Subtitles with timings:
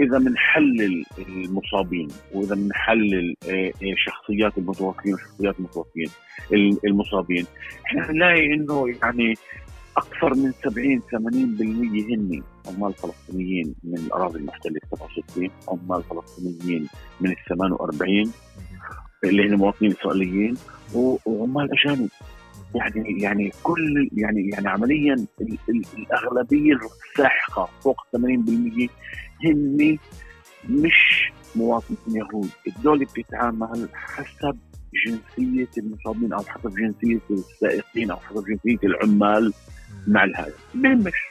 [0.00, 6.10] إذا بنحلل المصابين وإذا بنحلل آه، آه، شخصيات المتوفين وشخصيات المتوفين
[6.84, 7.46] المصابين.
[7.86, 9.34] إحنا بنلاقي إنه يعني
[9.96, 16.88] أكثر من 70 80% هن عمال فلسطينيين من الأراضي المحتله 67 عمال فلسطينيين
[17.20, 18.32] من ال 48
[19.24, 20.54] اللي هن مواطنين إسرائيليين
[20.94, 22.08] وعمال أجانب.
[22.74, 25.26] يعني يعني كل يعني يعني عمليا
[25.98, 26.78] الأغلبية
[27.12, 28.88] الساحقة فوق 80%
[29.44, 29.98] هن
[30.68, 32.50] مش مواطنين يهود.
[32.66, 34.58] الدولة بتتعامل حسب
[35.06, 39.52] جنسية المصابين أو حسب جنسية السائقين أو حسب جنسية العمال
[40.08, 41.30] مع الهدف بهمش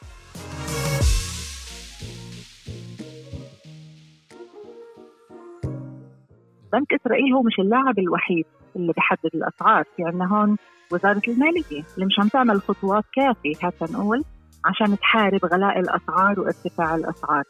[6.74, 8.46] بنك إسرائيل هو مش اللاعب الوحيد
[8.76, 10.58] اللي بيحدد الأسعار في يعني عندنا هون
[10.92, 14.24] وزارة المالية اللي مش عم تعمل خطوات كافية حتى نقول
[14.66, 17.44] عشان تحارب غلاء الأسعار وارتفاع الأسعار.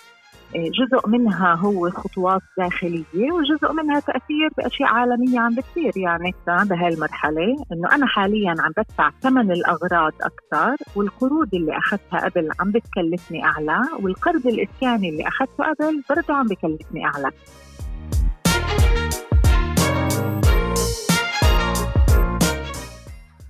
[0.56, 5.98] جزء منها هو خطوات داخلية وجزء منها تأثير بأشياء عالمية عم بتصير.
[5.98, 12.50] يعني بهاي المرحلة إنه أنا حاليا عم بدفع ثمن الأغراض أكثر والقروض اللي أخذتها قبل
[12.60, 17.32] عم بتكلفني أعلى والقرض الإسكاني اللي أخذته قبل برضه عم بكلفني أعلى.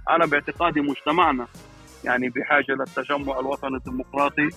[0.09, 1.47] أنا باعتقادي مجتمعنا
[2.03, 4.49] يعني بحاجة للتجمع الوطني الديمقراطي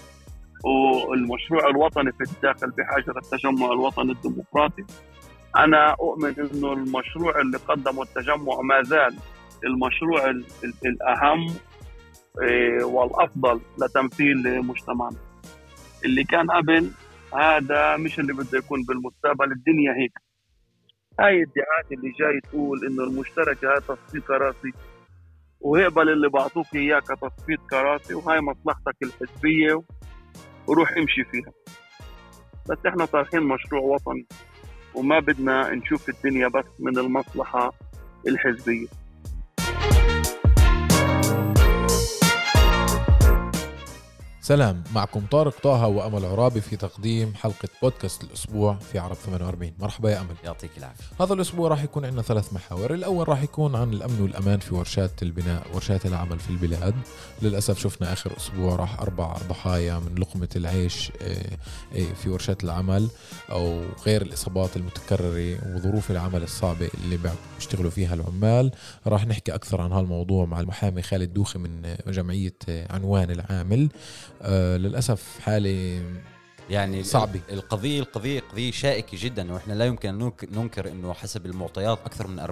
[0.64, 4.84] والمشروع الوطني في الداخل بحاجة للتجمع الوطني الديمقراطي.
[5.56, 9.16] أنا أؤمن إنه المشروع اللي قدمه التجمع ما زال
[9.64, 10.30] المشروع
[10.84, 11.54] الأهم
[12.42, 15.16] إيه، والأفضل لتمثيل مجتمعنا
[16.04, 16.90] اللي كان قبل
[17.34, 20.12] هذا مش اللي بده يكون بالمستقبل الدنيا هيك.
[21.20, 24.72] هاي الادعاءات اللي جاي تقول إنه المشتركه هاي تصفيق كراسي.
[25.60, 29.82] وهقبل اللي بعطوك اياه كتصفيق كراسي وهاي مصلحتك الحزبية.
[30.66, 31.52] وروح امشي فيها.
[32.70, 34.26] بس إحنا طارحين مشروع وطني
[34.94, 37.72] وما بدنا نشوف الدنيا بس من المصلحة
[38.28, 38.86] الحزبية.
[44.44, 50.10] سلام معكم طارق طه وأمل عرابي في تقديم حلقة بودكاست الأسبوع في عرب 48 مرحبا
[50.10, 50.34] يا أمل.
[50.44, 51.04] يعطيك العافية.
[51.20, 52.94] هذا الأسبوع راح يكون عندنا ثلاث محاور.
[52.94, 56.94] الأول راح يكون عن الأمن والأمان في ورشات البناء ورشات العمل في البلاد.
[57.42, 61.56] للأسف شفنا آخر أسبوع راح أربع ضحايا من لقمة العيش آه،
[61.96, 63.08] آه، في ورشات العمل
[63.50, 67.18] أو غير الإصابات المتكررة وظروف العمل الصعبة اللي
[67.56, 68.70] بيشتغلوا فيها العمال.
[69.06, 73.88] راح نحكي أكثر عن هالموضوع مع المحامي خالد دوخي من جمعية عنوان العامل.
[74.42, 76.02] آه للأسف حاله
[76.70, 77.40] يعني صعبة.
[77.50, 82.40] القضية القضية قضية شائكة جدا وإحنا لا يمكن أن ننكر إنه حسب المعطيات أكثر من
[82.40, 82.44] 40%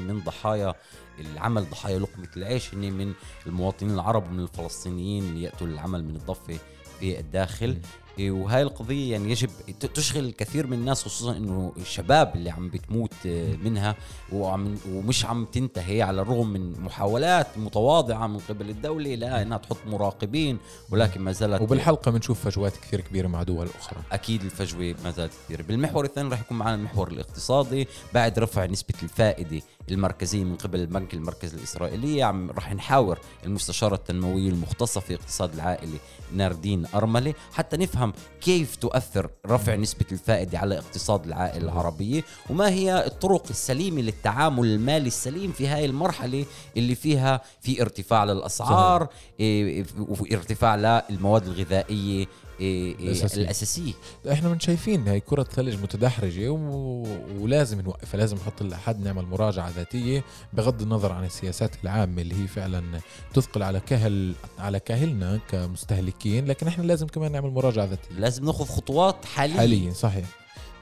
[0.00, 0.74] من ضحايا
[1.20, 3.12] العمل ضحايا لقمة العيش هن من
[3.46, 6.58] المواطنين العرب ومن الفلسطينيين اللي ياتوا للعمل من الضفة
[7.00, 7.78] في الداخل.
[8.20, 9.50] وهاي القضية يعني يجب
[9.94, 13.96] تشغل الكثير من الناس خصوصا إنه الشباب اللي عم بتموت آه، منها
[14.32, 19.76] وعم ومش عم تنتهي على الرغم من محاولات متواضعة من قبل الدولة لا إنها تحط
[19.86, 20.58] مراقبين
[20.90, 24.00] ولكن ما زالت وبالحلقة بنشوف فجوات كثير كبيرة مع دول أخرى.
[24.12, 27.88] أكيد الفجوة ما زالت كبيرة بالمحور الثاني راح يكون معنا المحور الاقتصادي.
[28.14, 34.48] بعد رفع نسبة الفائدة المركزية من قبل البنك المركزي الإسرائيلي عم راح نحاور المستشارة التنموية
[34.48, 35.98] المختصة في اقتصاد العائلة
[36.34, 38.07] ناردين أرملة حتى نفهم
[38.40, 45.06] كيف تؤثر رفع نسبة الفائدة على اقتصاد العائلة العربية؟ وما هي الطرق السليمة للتعامل المالي
[45.06, 46.44] السليم في هذه المرحلة
[46.76, 49.08] اللي فيها في ارتفاع للأسعار
[49.40, 52.26] إيه، وفي ارتفاع للمواد الغذائية إيه، إيه،
[52.60, 53.42] الأساسية.
[53.42, 53.92] الأساسية.
[54.32, 57.06] إحنا من شايفين هي كرة ثلج متدحرجة و...
[57.40, 62.46] ولازم نوقفها لازم نحط لحد نعمل مراجعة ذاتية بغض النظر عن السياسات العامة اللي هي
[62.46, 63.00] فعلا
[63.34, 68.14] تثقل على كهل على كاهلنا كمستهلكين لكن إحنا لازم كمان نعمل مراجعة ذاتية.
[68.18, 69.56] لازم ناخذ خطوات حالية.
[69.56, 70.26] حاليا صحيح.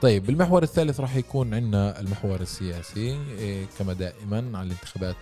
[0.01, 3.19] طيب بالمحور الثالث راح يكون عندنا المحور السياسي.
[3.39, 5.15] إيه، كما دائما عن الانتخابات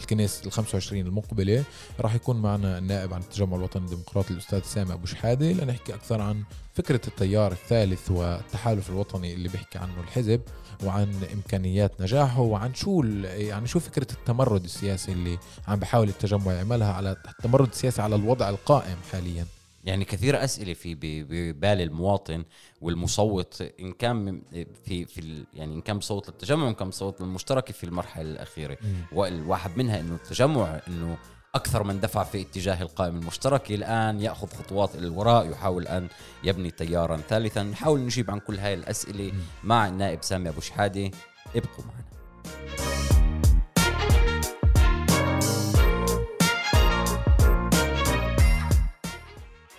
[0.00, 1.64] الكنيس ال 25 المقبلة
[2.00, 6.42] راح يكون معنا النائب عن التجمع الوطني الديمقراطي الأستاذ سامي أبو شحادة لنحكي أكثر عن
[6.74, 10.40] فكرة التيار الثالث والتحالف الوطني اللي بيحكي عنه الحزب
[10.84, 16.92] وعن إمكانيات نجاحه وعن شو يعني شو فكرة التمرد السياسي اللي عم بحاول التجمع يعملها
[16.92, 19.46] على التمرد السياسي على الوضع القائم حاليا.
[19.84, 22.44] يعني كثير أسئلة في ببال المواطن
[22.80, 24.42] والمصوت إن كان
[24.84, 28.78] في في يعني إن كان بصوت للتجمع وإن كان بصوت للمشتركه في المرحلة الأخيرة.
[29.12, 31.18] والواحد منها إنه التجمع إنه
[31.54, 36.08] أكثر من دفع في اتجاه القائمه المشتركه الآن يأخذ خطوات إلى الوراء يحاول أن
[36.44, 39.32] يبني تيارا ثالثا نحاول نجيب عن كل هاي الأسئلة
[39.64, 41.10] مع النائب سامي أبو شحادة.
[41.56, 43.09] ابقوا معنا.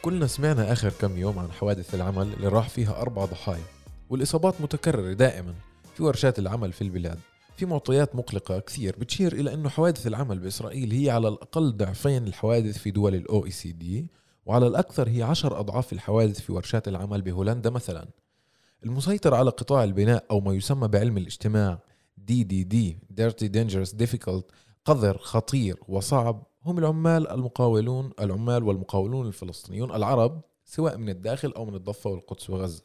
[0.01, 3.63] كلنا سمعنا آخر كم يوم عن حوادث العمل اللي راح فيها أربع ضحايا
[4.09, 5.53] والإصابات متكررة دائما.
[5.95, 7.19] في ورشات العمل في البلاد
[7.57, 12.77] في معطيات مقلقة كثير بتشير إلى أنه حوادث العمل بإسرائيل هي على الأقل ضعفين الحوادث
[12.77, 14.07] في دول الأو إي سي دي
[14.45, 18.07] وعلى الأكثر هي عشر أضعاف الحوادث في ورشات العمل بهولندا مثلا.
[18.85, 21.79] المسيطر على قطاع البناء أو ما يسمى بعلم الاجتماع
[22.17, 24.43] دي دي دي Dirty Dangerous Difficult
[24.85, 31.75] قذر خطير وصعب هم العمال المقاولون العمال والمقاولون الفلسطينيون العرب سواء من الداخل أو من
[31.75, 32.83] الضفة والقدس وغزة.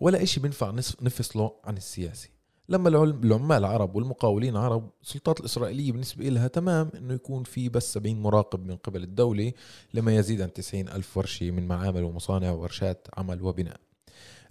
[0.00, 0.70] ولا إشي بنفع
[1.02, 2.30] نفصله عن السياسي.
[2.68, 8.22] لما العمال عرب والمقاولين عرب السلطات الإسرائيلية بالنسبة لها تمام أنه يكون في بس 70
[8.22, 9.52] مراقب من قبل الدولة
[9.94, 13.80] لما يزيد عن 90 ألف ورشة من معامل ومصانع وورشات عمل وبناء.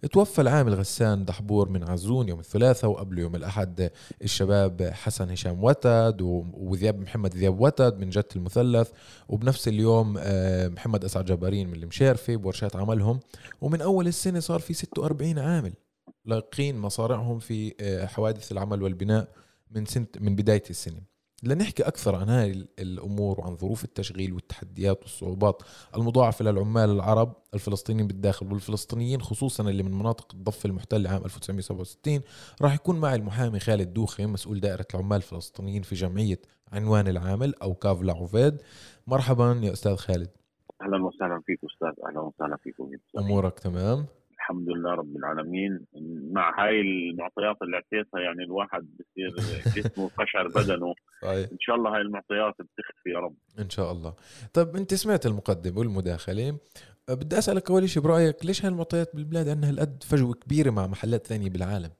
[0.05, 3.91] توفى العامل غسان دحبور من عزون يوم الثلاثاء وقبله يوم الأحد.
[4.23, 6.21] الشباب حسن هشام وتد
[6.53, 8.91] وذياب محمد ذياب وتد من جت المثلث
[9.29, 13.19] وبنفس اليوم آه، محمد أسعد جبارين من المشارفة بورشات عملهم.
[13.61, 15.73] ومن أول السنة صار في 46 عامل
[16.25, 19.27] لاقين مصارعهم في آه، حوادث العمل والبناء
[19.71, 21.16] من سنة من بداية السنة.
[21.43, 25.63] لنحكي أكثر عن هذه الأمور وعن ظروف التشغيل والتحديات والصعوبات.
[25.95, 32.21] المضاعفة للعمال العرب الفلسطينيين بالداخل والفلسطينيين خصوصا اللي من مناطق الضفة المحتلة عام 1967
[32.61, 36.41] راح يكون معي المحامي خالد دوخي مسؤول دائرة العمال الفلسطينيين في جمعية
[36.71, 38.61] عنوان العامل أو كاف لعوفيد.
[39.07, 40.29] مرحبا يا أستاذ خالد.
[40.81, 44.05] أهلا وسهلا فيك أستاذ أهلا وسهلا فيكم أمورك تمام؟
[44.49, 45.85] الحمد لله رب العالمين.
[46.31, 49.29] مع هاي المعطيات اللي اعطيتها يعني الواحد بصير
[49.75, 50.93] جسمه قشعر بدنه.
[51.21, 51.49] صحيح.
[51.51, 53.35] إن شاء الله هاي المعطيات بتخفي يا رب.
[53.59, 54.13] إن شاء الله.
[54.53, 56.57] طيب أنت سمعت المقدمه والمداخله
[57.09, 61.27] بدي أسألك أول شيء برأيك ليش هاي المعطيات بالبلاد عندها هالقد فجوة كبيرة مع محلات
[61.27, 61.91] ثانية بالعالم؟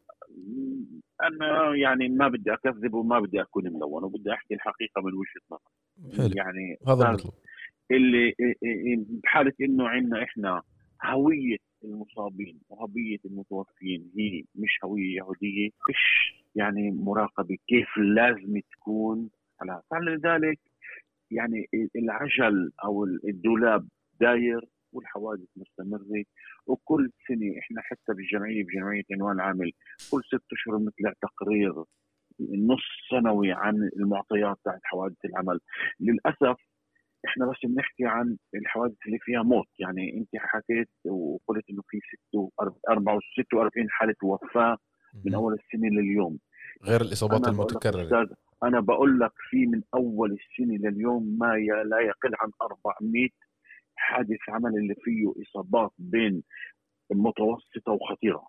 [1.24, 6.38] أنا يعني ما بدي أكذب وما بدي أكون ملون وبدي أحكي الحقيقة من وجهة نظر
[6.38, 7.34] يعني هذا المطلوب.
[7.92, 8.34] اللي
[9.24, 10.62] بحالة إنه عندنا إحنا
[11.04, 14.12] هوية المصابين وهوية المتوفين.
[14.18, 19.30] هي مش هوية يهودية مش يعني مراقبة كيف لازم تكون
[19.62, 20.60] على فلذلك
[21.32, 23.88] يعني العجل أو الدولاب
[24.20, 26.24] داير والحوادث مستمرة.
[26.68, 29.72] وكل سنة إحنا حتى بالجمعية بجمعية عنوان عامل
[30.12, 31.74] كل ست أشهر بنطلع تقرير
[32.40, 35.60] نص سنوي عن المعطيات تاعت حوادث العمل.
[36.00, 36.58] للأسف
[37.28, 39.68] إحنا بس بنحكي عن الحوادث اللي فيها موت.
[39.80, 42.00] يعني انت حكيت وقلت إنه في
[43.36, 44.78] 46 حالة وفاة
[45.26, 46.40] من أول السنة لليوم.
[46.84, 48.28] غير الإصابات المتكررة.
[48.64, 51.54] أنا بقول لك في من أول السنة لليوم ما
[51.86, 53.30] لا يقل عن 400
[53.96, 56.44] حادث عمل اللي فيه إصابات بين
[57.12, 58.48] متوسطة وخطيرة.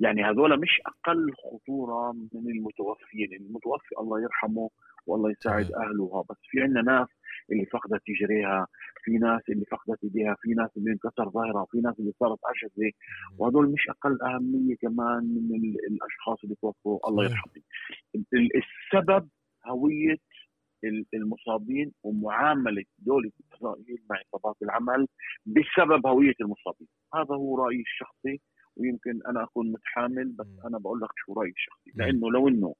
[0.00, 4.70] يعني هذول مش أقل خطورة من المتوفين المتوفي الله يرحمه
[5.06, 7.08] والله يساعد اهله بس في عندنا ناس
[7.52, 8.66] اللي فقدت تجريها
[9.04, 12.90] في ناس اللي فقدت إيديها في ناس اللي انكسر ظهرها في ناس اللي صارت عشزه
[13.38, 17.08] وهدول مش أقل أهمية كمان من الأشخاص اللي توفوا.
[17.08, 17.64] الله يرحمهم.
[18.34, 19.28] السبب
[19.66, 20.18] هوية
[21.14, 25.06] المصابين ومعاملة دولة إسرائيل مع إصابات العمل
[25.46, 28.40] بسبب هوية المصابين، هذا هو رأيي الشخصي
[28.76, 32.74] ويمكن أنا أكون متحامل بس أنا بقول لك شو رأيي الشخصي، لأنه لو إنه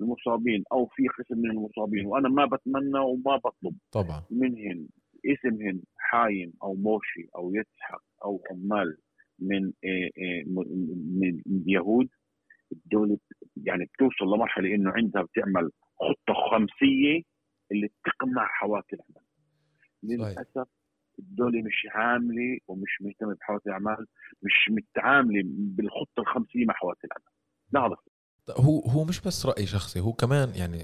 [0.00, 3.76] المصابين أو في قسم من المصابين وأنا ما بتمنى وما بطلب.
[3.92, 4.22] طبعا.
[4.30, 4.88] منهن
[5.26, 8.96] اسمهن حايم أو موشي أو يسحق أو عمال
[9.38, 10.42] من آه، آه،
[11.20, 12.08] من اليهود
[12.72, 13.18] الدولة
[13.56, 17.22] يعني بتوصل لمرحلة إنه عندها بتعمل خطة خمسية
[17.72, 19.26] اللي تقمع حواكي العمل.
[20.02, 20.68] للأسف
[21.18, 24.06] الدولة مش عاملة ومش مهتمة بحواكي الأعمال
[24.42, 27.32] مش متعاملة بالخطة الخمسية مع حواكي الأعمال
[27.72, 27.96] لا
[28.50, 30.82] هو هو مش بس رأي شخصي هو كمان يعني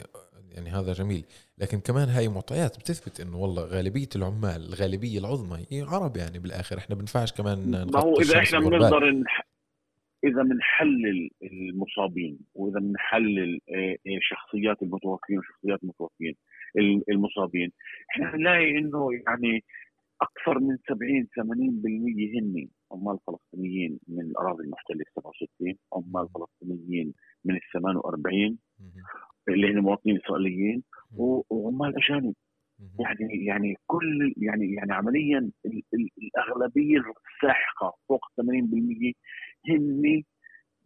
[0.55, 1.25] يعني هذا جميل
[1.59, 6.79] لكن كمان هاي معطيات بتثبت إنه والله غالبية العمال الغالبية العظمى هي عرب يعني بالآخر
[6.79, 9.25] إحنا بنفعش كمان ما هو إذا إحنا بنقدر
[10.25, 16.35] إذا بنحلل المصابين وإذا بنحلل آه، آه، شخصيات المتوفين وشخصيات المتوفين
[17.11, 17.73] المصابين
[18.11, 19.65] إحنا بنلاقي إنه يعني
[20.23, 27.15] أكثر من 70 80% هن عمال فلسطينيين من الأراضي المحتلة 67 عمال فلسطينيين
[27.45, 28.59] من ال 48
[29.49, 30.83] اللي هن مواطنين إسرائيليين
[31.51, 32.35] وعمال أجانب.
[32.99, 35.51] يعني يعني كل يعني يعني عمليا
[36.19, 39.13] الأغلبية الساحقة فوق 80%
[39.69, 40.23] هن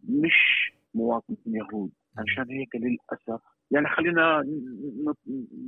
[0.03, 1.91] مش مواطنين يهود.
[2.17, 3.41] عشان هيك للأسف
[3.71, 4.43] يعني خلينا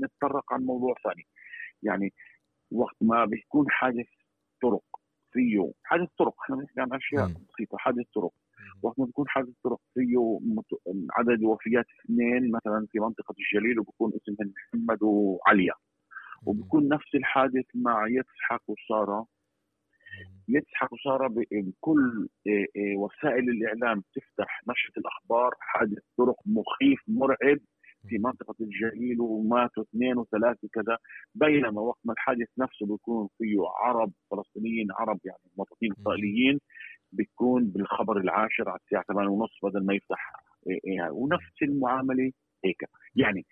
[0.03, 1.27] نتطرق عن موضوع ثاني.
[1.83, 2.13] يعني
[2.71, 4.07] وقت ما بيكون حادث
[4.61, 4.83] طرق
[5.31, 7.77] فيه حادث طرق إحنا بنحكي عن أشياء بسيطة.
[7.77, 8.31] حادث طرق.
[8.83, 10.39] وقت ما بيكون حادث طرق فيه
[11.17, 15.73] عدد وفيات اثنين مثلا في منطقة الجليل وبكون اسمهم محمد وعليا.
[16.45, 19.27] وبكون نفس الحادث مع يسحق وسارة.
[20.47, 25.51] يضحك وصار بكل إيه، إيه، وسائل الإعلام تفتح نشرة الأخبار.
[25.59, 27.59] حادث طرق مخيف مرعب.
[28.07, 30.97] في منطقة الجليل وماتوا اثنين وثلاثة كذا
[31.35, 36.59] بينما وقت ما الحادث نفسه بيكون فيه عرب فلسطينيين عرب يعني مواطنين إسرائيليين
[37.11, 40.33] بيكون بالخبر العاشر على الساعة 8 ونص بدل ما يفتح
[40.67, 42.31] إيه ونفس المعاملة
[42.65, 42.81] هيك.
[43.15, 43.45] يعني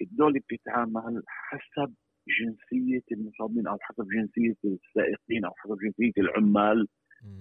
[0.00, 1.94] الدولة بتتعامل حسب
[2.40, 6.88] جنسية المصابين أو حسب جنسية السائقين أو حسب جنسية العمال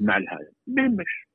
[0.02, 1.28] مع الهاي بهمش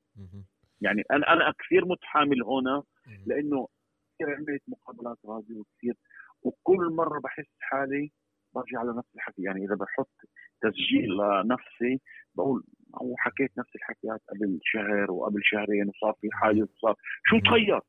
[0.80, 2.82] يعني أنا أنا كثير متحامل هنا
[3.26, 3.68] لأنه
[4.14, 5.94] كثير عملت مقابلات غازي وكثير
[6.42, 8.12] وكل مرة بحس حالي
[8.54, 9.42] برجع على نفس الحكي.
[9.42, 10.12] يعني إذا بحط
[10.60, 12.00] تسجيل لنفسي
[12.34, 12.64] بقول
[13.00, 16.96] أو حكيت نفس الحكيات قبل شهر وقبل شهرين وصار في حادث وصار.
[17.24, 17.80] شو تغير؟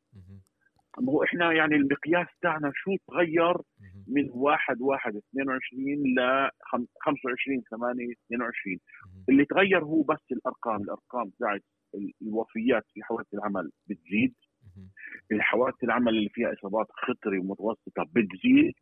[1.00, 3.58] ما هو إحنا يعني المقياس تاعنا شو تغير
[4.08, 5.86] من 1 1 22
[6.18, 6.50] ل
[7.02, 8.80] 25 8 22
[9.30, 10.82] اللي تغير هو بس الأرقام.
[10.82, 11.64] الأرقام تاعت
[12.22, 14.36] الوفيات في حوادث العمل بتزيد.
[15.32, 18.74] الحوادث العمل اللي فيها إصابات خطري ومتوسطه بتزيد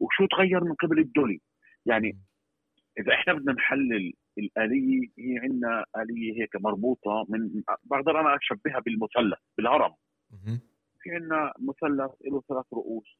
[0.00, 1.40] وشو تغير من قبل الدولي؟
[1.86, 2.18] يعني
[3.00, 9.38] إذا إحنا بدنا نحلل الآلية هي عندنا آلية هيك مربوطة من بقدر أنا أشبهها بالمثلث
[9.56, 9.94] بالهرم.
[11.00, 13.18] في عندنا مثلث له ثلاث رؤوس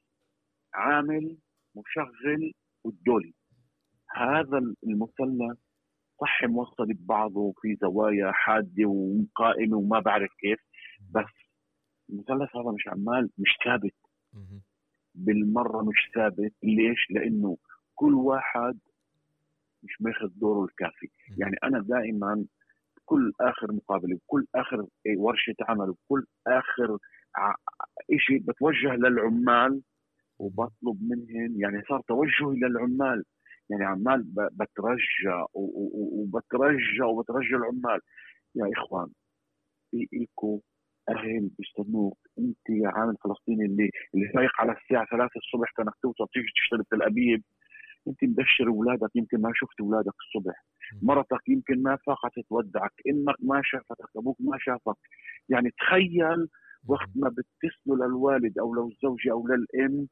[0.74, 1.36] عامل
[1.76, 2.52] مشغل
[2.84, 3.34] والدولي.
[4.16, 5.58] هذا المثلث
[6.20, 10.58] صح موصل ببعضه في زوايا حادة وقائمة وما بعرف كيف
[11.10, 11.45] بس
[12.10, 13.94] المثلث هذا مش عمال مش ثابت.
[15.14, 16.52] بالمرة مش ثابت.
[16.62, 17.56] ليش؟ لأنه
[17.94, 18.78] كل واحد
[19.82, 21.08] مش ماخذ دوره الكافي.
[21.38, 22.44] يعني أنا دائما
[23.04, 24.86] كل آخر مقابلة بكل آخر
[25.16, 26.98] ورشة عمل بكل آخر
[28.16, 29.82] شيء بتوجه للعمال
[30.38, 31.60] وبطلب منهم.
[31.60, 33.24] يعني صار توجهي للعمال.
[33.70, 38.00] يعني عمال بترجى وبترجى وبترجى العمال.
[38.54, 39.08] يا إخوان
[39.92, 40.60] لكم
[41.08, 46.26] أهل بيستنوك أنت يا عامل فلسطيني اللي اللي فايق على الساعة 3 الصبح كانك توصل
[46.32, 47.42] تيجي تشتغل في الأبيب.
[48.08, 50.64] أنت مبشر اولادك يمكن ما شفت اولادك الصبح.
[51.02, 54.96] مرتك يمكن ما فاقت تودعك أمك ما شافتك أبوك ما شافك.
[55.48, 56.48] يعني تخيل
[56.88, 60.08] وقت ما بتتصلوا للوالد أو للزوجة أو للأم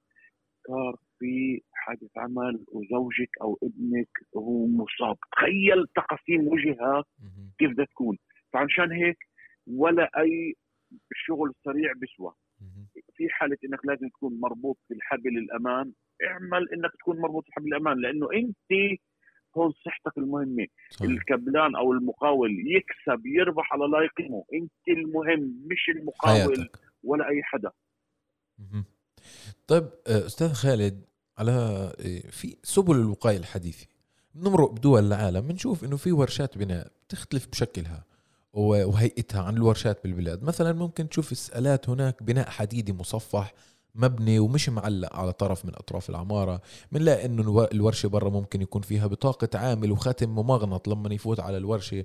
[0.69, 5.17] صار في حادث عمل وزوجك أو ابنك هو مصاب.
[5.33, 7.05] تخيل تقاسيم وجهها
[7.59, 8.19] كيف بدها تكون.
[8.53, 9.19] فعشان هيك
[9.67, 10.55] ولا أي
[11.13, 12.33] الشغل السريع بيسوى
[13.17, 15.93] في حالة إنك لازم تكون مربوط بالحبل الأمان
[16.27, 18.99] اعمل إنك تكون مربوط بحبل الأمان لأنه أنت
[19.57, 20.67] هون صحتك المهمة.
[20.91, 21.11] صحيح.
[21.11, 24.45] الكبلان أو المقاول يكسب يربح على لا يقيمه.
[24.55, 26.79] أنت المهم مش المقاول حياتك.
[27.05, 27.71] ولا أي حدا.
[29.67, 31.05] طيب آه، أستاذ خالد
[31.39, 33.87] على آه، في سبل الوقاية الحديثة.
[34.35, 38.05] بنمرق بدول العالم بنشوف إنه في ورشات بناء بتختلف بشكلها.
[38.55, 40.43] وهيئتها عن الورشات بالبلاد.
[40.43, 43.55] مثلا ممكن تشوف السألات هناك بناء حديدي مصفح
[43.97, 46.61] مبني ومش معلق على طرف من أطراف العمارة
[46.93, 52.05] بنلاقي إنه الورشة برا ممكن يكون فيها بطاقة عامل وختم ممغنط لما يفوت على الورشة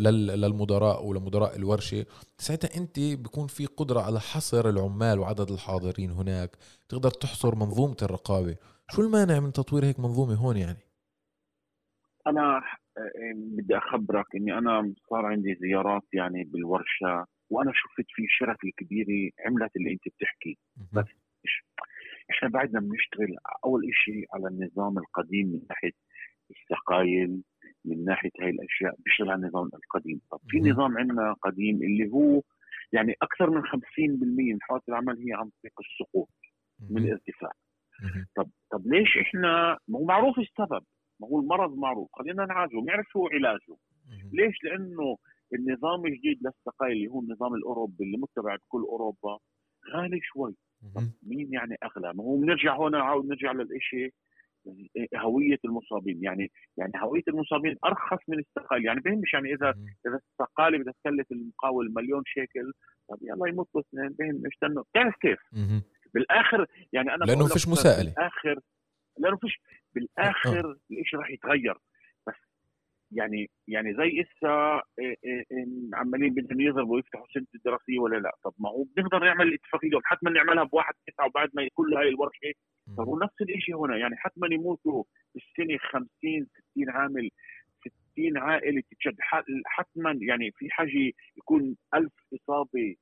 [0.00, 2.06] للمدراء ولمدراء الورشة.
[2.38, 6.56] ساعتها أنت بيكون في قدرة على حصر العمال وعدد الحاضرين هناك
[6.88, 8.56] تقدر تحصر منظومة الرقابة.
[8.90, 10.85] شو المانع من تطوير هيك منظومة هون يعني؟
[12.26, 12.62] أنا
[13.34, 19.76] بدي أخبرك إني أنا صار عندي زيارات يعني بالورشة وأنا شفت في شركه كبيره عملت
[19.76, 20.58] اللي أنت بتحكي.
[20.92, 21.06] بس
[22.30, 25.92] إحنا بعدنا بنشتغل أول شيء على النظام القديم من ناحية
[26.50, 27.42] السقايل
[27.84, 30.20] من ناحية هاي الأشياء بيشتغل على النظام القديم.
[30.30, 32.42] طب في نظام عندنا قديم اللي هو
[32.92, 36.28] يعني أكثر من 50% من حوادث العمل هي عن طريق السقوط
[36.90, 37.52] من الارتفاع.
[38.36, 40.84] طب طب ليش إحنا ما هو معروف السبب.
[41.20, 42.08] ما هو المرض معروف.
[42.12, 43.76] خلينا نعالجه نعرف شو علاجه.
[44.32, 45.16] ليش؟ لأنه
[45.54, 49.38] النظام الجديد للسقاي اللي هو النظام الأوروبي اللي متبع بكل أوروبا
[49.94, 50.54] غالي شوي.
[50.94, 54.12] طب مين يعني أغلى؟ ما هو بنرجع هون نعاود نرجع للشيء
[55.16, 56.24] هوية المصابين.
[56.24, 59.70] يعني يعني هوية المصابين أرخص من السقال يعني بهمش يعني إذا
[60.06, 62.72] إذا السقاله بدها تكلف المقاول مليون شيكل
[63.08, 64.08] طب يلا يموتوا اثنين.
[64.08, 64.82] بهم استنوا.
[64.82, 65.38] بتعرف كيف؟
[66.14, 68.10] بالآخر يعني أنا لأنه فيش مساءلة.
[68.10, 68.60] بالآخر
[69.18, 69.60] لأنه فيش
[69.96, 70.76] بالآخر آه.
[71.00, 71.74] الشيء راح يتغير؟
[72.26, 72.34] بس
[73.12, 78.32] يعني يعني زي إسا إيه، إيه، إيه، عمالين بدهم يضربوا يفتحوا سنه الدراسيه ولا لا؟
[78.44, 82.52] طب ما هو بنقدر نعمل الاتفاقيه حتما نعملها بواحد تسعة وبعد ما كل هاي الورشة.
[82.98, 86.08] طب هو نفس الشيء هنا يعني حتما يموتوا بالسنة 50
[86.72, 87.30] 60 عامل
[88.14, 89.16] 60 عائلة تتشد.
[89.66, 92.96] حتما يعني في حاجة يكون ألف إصابة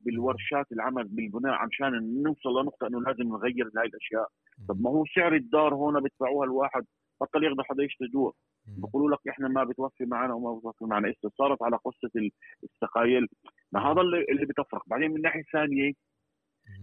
[0.00, 4.28] بالورشات العمل بالبناء عشان نوصل لنقطة إنه لازم نغير هاي الأشياء.
[4.68, 6.84] طب ما هو سعر الدار هون بدفعوها الواحد
[7.20, 8.34] بطل ياخذوا حدا يشتري دور
[8.78, 11.14] بقولوا لك إحنا ما بتوفي معنا وما بتوفي معنا.
[11.38, 12.30] صارت على قصة ال-
[12.64, 13.28] السقايل؟
[13.72, 14.82] ما هذا اللي, اللي بتفرق.
[14.86, 15.92] بعدين من ناحية ثانية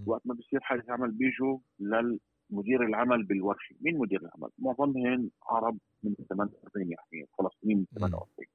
[0.06, 3.76] وقت ما بصير حادث عمل بيجوا للمدير العمل بالورشة.
[3.82, 8.48] مين مدير العمل؟ معظمهم عرب من 48 يعني فلسطينيين من 48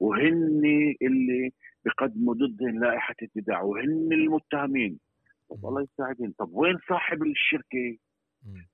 [0.00, 0.62] وهن
[1.02, 1.52] اللي
[1.84, 4.98] بقدموا ضدهم لائحة ابتداع وهن المتهمين.
[5.50, 6.34] طب الله يساعدهم.
[6.38, 7.96] طب وين صاحب الشركة؟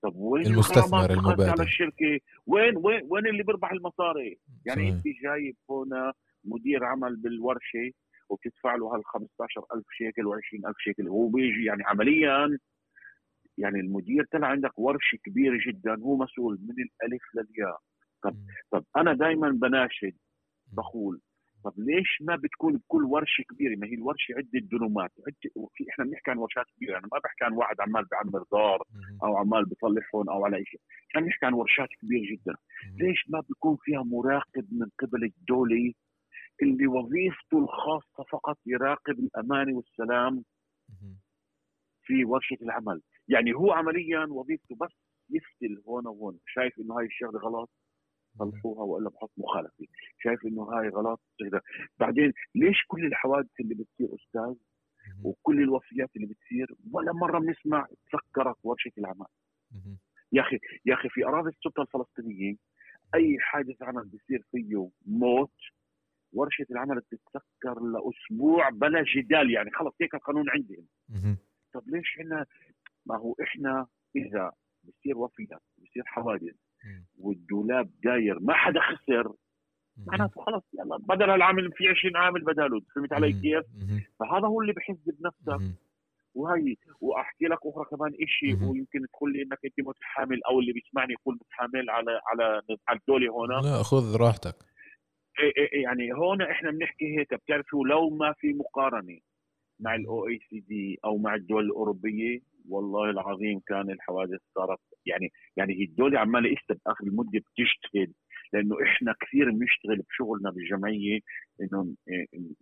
[0.03, 1.51] طب وين المستثمر المبادر.
[1.51, 4.95] على الشركة؟ وين وين وين اللي بيربح المصاري؟ يعني صحيح.
[4.95, 6.13] انت جايب هنا
[6.45, 7.91] مدير عمل بالورشة
[8.29, 11.09] وبتدفع له هال 15000 شيكل و20000 شيكل.
[11.09, 12.59] هو بيجي يعني عمليا
[13.59, 17.79] يعني المدير طلع عندك ورشة كبيرة جدا هو مسؤول من الألف للياء.
[18.23, 18.37] طب
[18.71, 20.15] طب أنا دائما بناشد
[20.73, 21.21] بقول
[21.65, 26.05] طب ليش ما بتكون بكل ورشة كبيرة؟ ما هي الورشة عدة دنومات عدة في إحنا
[26.05, 26.99] بنحكي عن ورشات كبيرة.
[26.99, 28.83] أنا ما بحكي عن واحد عمال بيعمر دار
[29.23, 30.81] أو عمال بيصلح هون أو على شيء
[31.11, 32.55] إحنا بنحكي عن ورشات كبيرة جدا.
[32.97, 35.93] ليش ما بيكون فيها مراقب من قبل الدولة
[36.63, 40.45] اللي وظيفته الخاصة فقط يراقب الأمان والسلام
[42.03, 44.93] في ورشة العمل؟ يعني هو عمليا وظيفته بس
[45.31, 46.39] يفتل هون وهون.
[46.47, 47.71] شايف إنه هاي الشغلة غلط؟
[48.39, 49.87] صلحوها والا بحط مخالفة
[50.19, 51.61] شايف إنه هاي غلط؟ كذا.
[51.99, 54.55] بعدين ليش كل الحوادث اللي بتصير أستاذ
[55.25, 59.27] وكل الوفيات اللي بتصير ولا مرة بنسمع تذكرت ورشة العمل؟
[60.33, 62.55] يا أخي يا أخي في أراضي السلطة الفلسطينية
[63.15, 65.53] أي حادث عمل بيصير فيه موت
[66.33, 69.71] ورشة العمل بتتذكر لأسبوع بلا جدال يعني.
[69.71, 70.87] خلص هيك القانون عندهم
[71.73, 72.47] طب ليش إحنا
[73.07, 74.53] ما هو إحنا إذا
[74.85, 76.55] بصير وفيات بصير حوادث
[77.19, 79.33] والدولاب داير ما حدا خسر.
[80.07, 83.65] معناته خلص يلا بدل العامل في 20 عامل بداله فهمت علي كيف؟
[84.21, 85.77] فهذا هو اللي بحس بنفسك
[86.35, 91.13] وهي وأحكي لك أخرى كمان شيء ويمكن تقول لي إنك أنت متحامل أو اللي بيسمعني
[91.13, 94.55] يقول متحامل على على على الدولة هون لا خذ راحتك.
[95.41, 99.19] إيه إيه يعني هون إحنا بنحكي هيك بتعرفوا لو ما في مقارنة
[99.81, 105.85] مع ال OECD أو مع الدول الأوروبية والله العظيم كان الحوادث صارت يعني يعني هي
[105.85, 108.13] الدولة عمالة استا باخر المده بتجتهد
[108.53, 111.21] لأنه إحنا كثير بنشتغل بشغلنا بالجمعية
[111.63, 111.95] إنه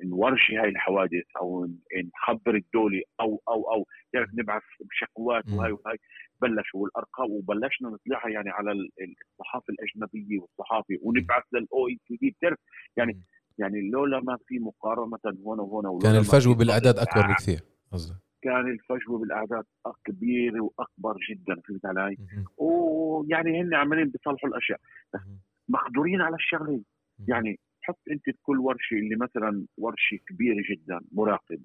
[0.04, 1.68] نورجي هاي الحوادث أو
[2.14, 5.98] نخبر الدولة أو أو أو تعرف نبعث بشكوات وهاي وهاي
[6.42, 12.58] بلشوا والارقام وبلشنا نطلعها يعني على الصحافة الأجنبية والصحافة ونبعث للأو إي سي دي بتعرف
[12.96, 13.20] يعني
[13.58, 17.60] يعني لولا ما في مقارنة هون وهون كان الفجوه بالاعداد أكبر بكثير
[17.92, 18.23] قصدك.
[18.44, 19.64] كان الفجوه بالأعداد
[20.04, 22.16] كبيره وأكبر جدا فهمت علي؟
[22.56, 24.80] ويعني هن عمالين بيصلحوا الأشياء.
[25.14, 25.20] بس
[25.68, 26.82] مقدورين على الشغلة.
[27.28, 31.64] يعني حط أنت بكل ورشة اللي مثلا ورشة كبيرة جدا مراقب.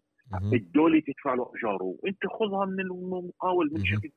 [0.54, 4.12] الدولة تدفع له أجاره وأنت خذها من المقاول من شكل.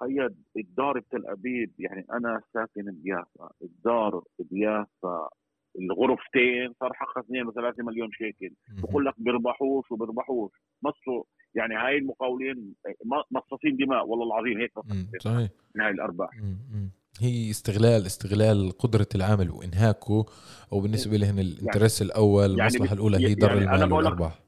[0.00, 1.72] خيد الدار بتل أبيب.
[1.78, 3.50] يعني أنا ساكن بيافا.
[3.62, 5.28] الدار بيافا.
[5.78, 8.54] الغرفتين صار حقها 2 3 مليون شيكل.
[8.82, 10.52] بقول لك بيربحوش وبيربحوش.
[10.82, 12.74] مصوا يعني هاي المقاولين
[13.30, 14.72] مصاصين دماء والله العظيم هيك
[15.20, 15.50] صحيح.
[15.74, 16.30] من هاي الارباح
[17.20, 20.26] هي استغلال استغلال قدرة العامل وإنهاكه
[20.72, 24.38] أو بالنسبة لهن الانترس يعني الأول المصلحة يعني الأولى هي ضر يعني المال والأرباح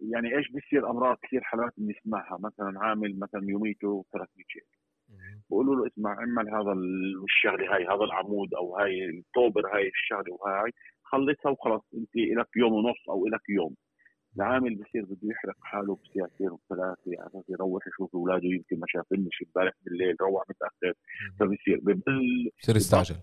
[0.00, 4.64] يعني إيش بيصير أمراض كثير حالات بنسمعها مثلا عامل مثلا يوميته 300 شيء
[5.50, 6.72] بقولوا له اسمع إعمل هذا
[7.24, 12.72] الشغلة هاي هذا العمود أو هاي الطوبر هاي الشغلة وهاي خلصها وخلص أنت لك يوم
[12.72, 13.74] ونص أو لك يوم.
[14.36, 19.42] العامل بصير بده يحرق حاله بساعتين وثلاثه على أساس يروح يشوف أولاده يمكن ما شافنش
[19.46, 20.94] امبارح بالليل روح متاخر
[21.40, 23.14] فبصير ببل بصير يستعجل.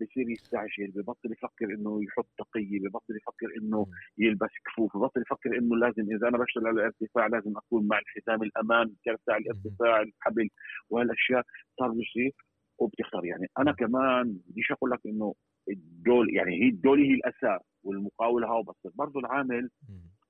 [0.00, 3.86] بصير يستعجل ببطل يفكر إنه يحط تقية ببطل يفكر إنه
[4.18, 8.42] يلبس كفوف ببطل يفكر إنه لازم إذا أنا بشتغل على الارتفاع لازم أكون مع الحزام
[8.42, 10.48] الامان كيف تاع الارتفاع الحبل
[10.90, 11.42] وهالأشياء.
[11.78, 12.32] صار بصير
[12.78, 15.34] وبتختار يعني أنا كمان بديش أقول لك إنه
[15.70, 19.70] الدول يعني هي الدولة هي الاساس والمقاول هاو بس برضه العامل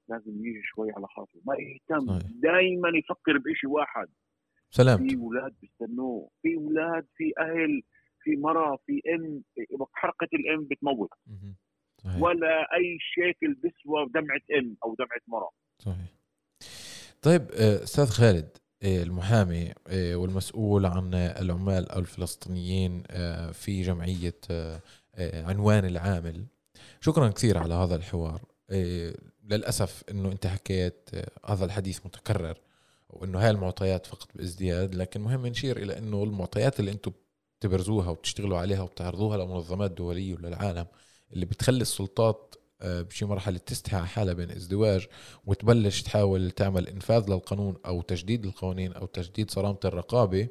[0.08, 1.40] لازم يجي شوي على خاطره.
[1.44, 4.08] ما يهتم دائما يفكر بشيء واحد.
[4.70, 7.82] سلامت في أولاد بيستنوه في أولاد في أهل
[8.22, 9.42] في مرة في أم
[9.92, 11.10] حرقة الأم بتموت.
[11.98, 12.22] صحيح.
[12.22, 15.50] ولا أي شيكل بيسوى دمعة أم أو دمعة مرة.
[15.78, 16.14] صحيح.
[17.22, 17.42] طيب
[17.82, 18.48] أستاذ خالد
[18.84, 19.72] المحامي
[20.14, 23.02] والمسؤول عن العمال الفلسطينيين
[23.52, 24.40] في جمعية
[25.18, 26.46] عنوان العامل.
[27.00, 28.42] شكرا كثير على هذا الحوار.
[29.44, 31.10] للأسف أنه أنت حكيت
[31.46, 32.58] هذا الحديث متكرر
[33.10, 37.12] وأنه هاي المعطيات فقط بازدياد لكن مهم نشير إلى أنه المعطيات اللي أنتم
[37.60, 40.86] تبرزوها وتشتغلوا عليها وتعرضوها لمنظمات دولية وللعالم
[41.32, 42.54] اللي بتخلي السلطات
[42.84, 45.06] بشي مرحلة تستحى حالها بين ازدواج
[45.46, 50.48] وتبلش تحاول تعمل إنفاذ للقانون أو تجديد القوانين أو تجديد صرامة الرقابة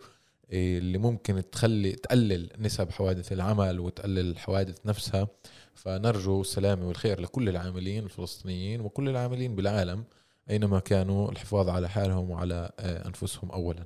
[0.51, 5.27] اللي ممكن تخلي تقلل نسب حوادث العمل وتقلل الحوادث نفسها.
[5.73, 10.03] فنرجو السلامة والخير لكل العاملين الفلسطينيين وكل العاملين بالعالم
[10.49, 13.85] أينما كانوا الحفاظ على حالهم وعلى آه، أنفسهم أولا.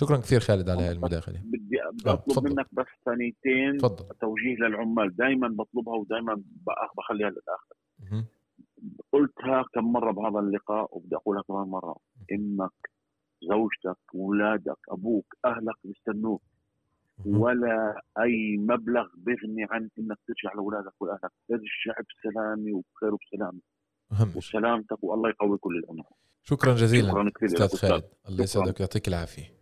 [0.00, 1.40] شكرا كثير خالد على هاي المداخلة.
[1.44, 2.50] بدي آه، بطلب تفضل.
[2.50, 4.14] منك بس ثانيتين تفضل.
[4.20, 5.16] توجيه للعمال.
[5.16, 6.42] دائما بطلبها ودائما
[6.98, 7.76] بخليها للآخر.
[8.00, 8.24] مهم.
[9.12, 11.96] قلتها كم مرة بهذا اللقاء وبدي أقولها كمان مرة.
[12.32, 12.90] إنك
[13.42, 16.42] زوجتك اولادك أبوك أهلك بيستنوك.
[17.26, 23.60] ولا أي مبلغ بيغني عن إنك ترجع لأولادك واهلك ترجع بسلامه وبخير وبسلامة.
[24.18, 24.36] شيء.
[24.36, 26.06] وسلامتك والله يقوي كل الأمور
[26.42, 28.04] شكرا جزيلا شكرا كثير أستاذ خالد.
[28.28, 28.42] الله.
[28.44, 29.56] يسعدك ويعطيك العافية.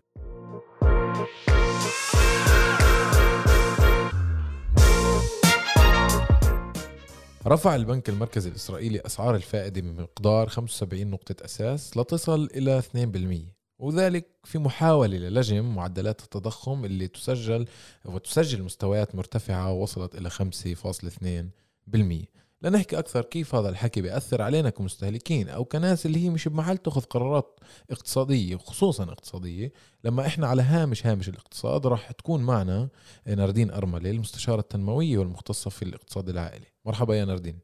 [7.46, 14.58] رفع البنك المركزي الإسرائيلي أسعار الفائدة بمقدار 75 نقطة أساس لتصل إلى 2% وذلك في
[14.58, 17.66] محاولة للجم معدلات التضخم اللي تسجل
[18.04, 22.26] وتسجل مستويات مرتفعة وصلت إلى 5.2%
[22.62, 27.00] لنحكي أكثر كيف هذا الحكي بيأثر علينا كمستهلكين أو كناس اللي هي مش بمحل تأخذ
[27.00, 29.72] قرارات اقتصادية وخصوصا اقتصادية.
[30.04, 32.88] لما إحنا على هامش هامش الاقتصاد راح تكون معنا
[33.26, 36.66] ناردين أرملة المستشارة التنموية والمختصة في الاقتصاد العائلي.
[36.84, 37.58] مرحبا يا ناردين.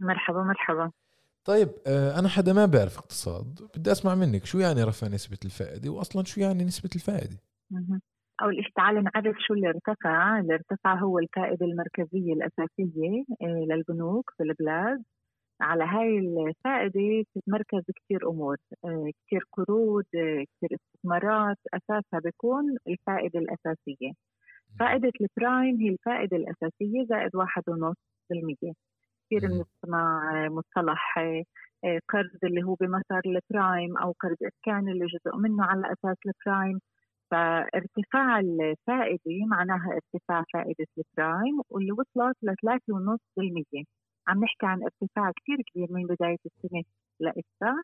[0.00, 0.92] مرحبا مرحبا.
[1.44, 5.90] طيب آه، أنا حدا ما بيعرف اقتصاد بدي أسمع منك شو يعني رفع نسبة الفائدة؟
[5.90, 7.36] وأصلا شو يعني نسبة الفائدة؟
[7.70, 8.00] مهم.
[8.42, 10.38] أول شيء تعال نعرف شو اللي ارتفع.
[10.40, 15.02] اللي ارتفع هو الفائدة المركزية الأساسية آه، للبنوك في البلاد.
[15.60, 21.58] على هاي الفائدة بتتمركز كثير أمور آه، كثير قروض كثير استثمارات.
[21.74, 24.12] أساسها بيكون الفائدة الأساسية.
[24.80, 27.96] فائدة ال prime هي الفائدة الأساسية زائد واحد ونص
[28.30, 28.72] بالمية.
[29.36, 29.48] كثير.
[29.84, 31.44] بنسمع آه، مصطلح آه،
[31.84, 36.16] آه، قرض اللي هو بمسار ال prime أو قرض إسكاني اللي جزء منه على أساس
[36.26, 36.80] ال prime
[37.30, 43.84] فارتفاع الفائدة معناها ارتفاع فائدة ال prime واللي وصلت ل 3.5%
[44.28, 46.82] عم نحكي عن ارتفاع كثير كبير من بداية السنة
[47.20, 47.82] لإسا.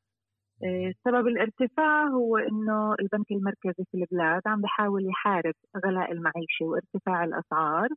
[1.04, 5.54] سبب الارتفاع هو إنه البنك المركزي في البلاد عم بحاول يحارب
[5.86, 7.88] غلاء المعيشة وارتفاع الأسعار.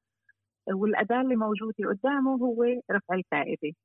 [0.68, 3.76] والأداة اللي موجودة قدامه هو رفع الفائدة.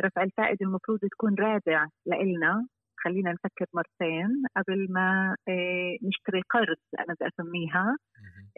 [0.00, 2.66] رفع الفائدة المفروض تكون رادع لإلنا
[3.04, 7.96] خلينا نفكر مرتين قبل ما آه، نشتري قرض أنا بدي أسميها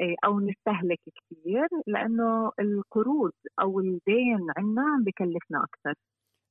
[0.00, 5.94] آه، أو نستهلك كثير لأنه القروض أو الدين عندنا عم بكلفنا أكثر.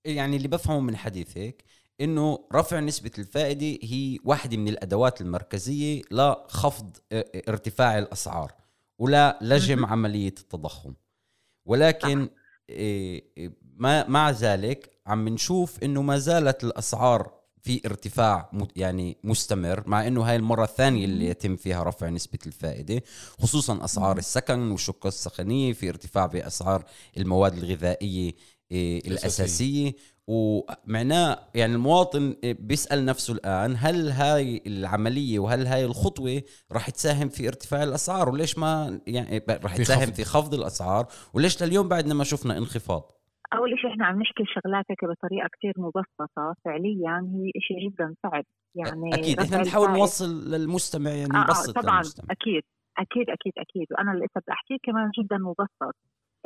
[0.06, 1.64] يعني اللي بفهمه من حديثك
[2.02, 8.65] إنه رفع نسبة الفائدة هي واحدة من الأدوات المركزية لخفض آه، ارتفاع الأسعار.
[9.00, 9.86] ولا لجم مهم.
[9.86, 10.94] عملية التضخم.
[11.66, 12.30] ولكن
[12.70, 19.84] آه، آه، ما مع ذلك عم نشوف إنه ما زالت الأسعار في ارتفاع يعني مستمر
[19.90, 23.02] مع إنه هاي المرة الثانية اللي يتم فيها رفع نسبة الفائدة
[23.40, 24.18] خصوصا أسعار.
[24.18, 26.84] السكن والشقة السكنية في ارتفاع بأسعار
[27.18, 28.34] المواد الغذائية
[28.72, 29.94] إيه، الأساسية.
[30.28, 37.48] ومعناه يعني المواطن بيسأل نفسه الآن هل هاي العملية وهل هاي الخطوة راح تساهم في
[37.48, 40.14] ارتفاع الأسعار؟ وليش ما يعني في تساهم خفض.
[40.14, 43.12] في خفض الأسعار؟ وليش لليوم بعدنا ما شفنا انخفاض؟
[43.54, 46.56] أول شيء إحنا عم نحكي شغلاتك بطريقة كتير مبسطة.
[46.66, 48.44] فعليا هي إشي جدا صعب.
[48.76, 49.40] يعني أكيد.
[49.40, 51.94] رفع إحنا بنحاول نوصل للمستمع يعني آه آه طبعا.
[51.94, 52.64] للمستمع أكيد.
[52.98, 53.88] أكيد أكيد أكيد.
[53.92, 55.96] وأنا اللي بدي أحكيه كمان جدا مبسط.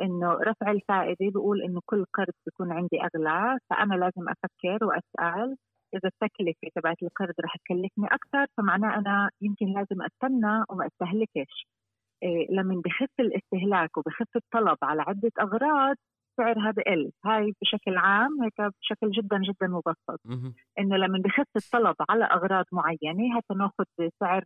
[0.02, 5.56] إنه رفع الفائدة بيقول إنه كل قرض بيكون عندي أغلى فأنا لازم أفكر وأسأل
[5.94, 11.66] إذا التكلفة تبعت القرض رح تكلفني أكثر فمعناه أنا يمكن لازم أستنى وما أستهلكش.
[12.22, 15.96] إيه لما بخف الاستهلاك وبخف الطلب على عدة أغراض
[16.36, 17.10] سعرها بقل.
[17.26, 20.20] هاي بشكل عام هيك بشكل جدا جدا مبسط.
[20.78, 23.84] إنه لما بخف الطلب على أغراض معينة هسه نأخذ
[24.20, 24.44] سعر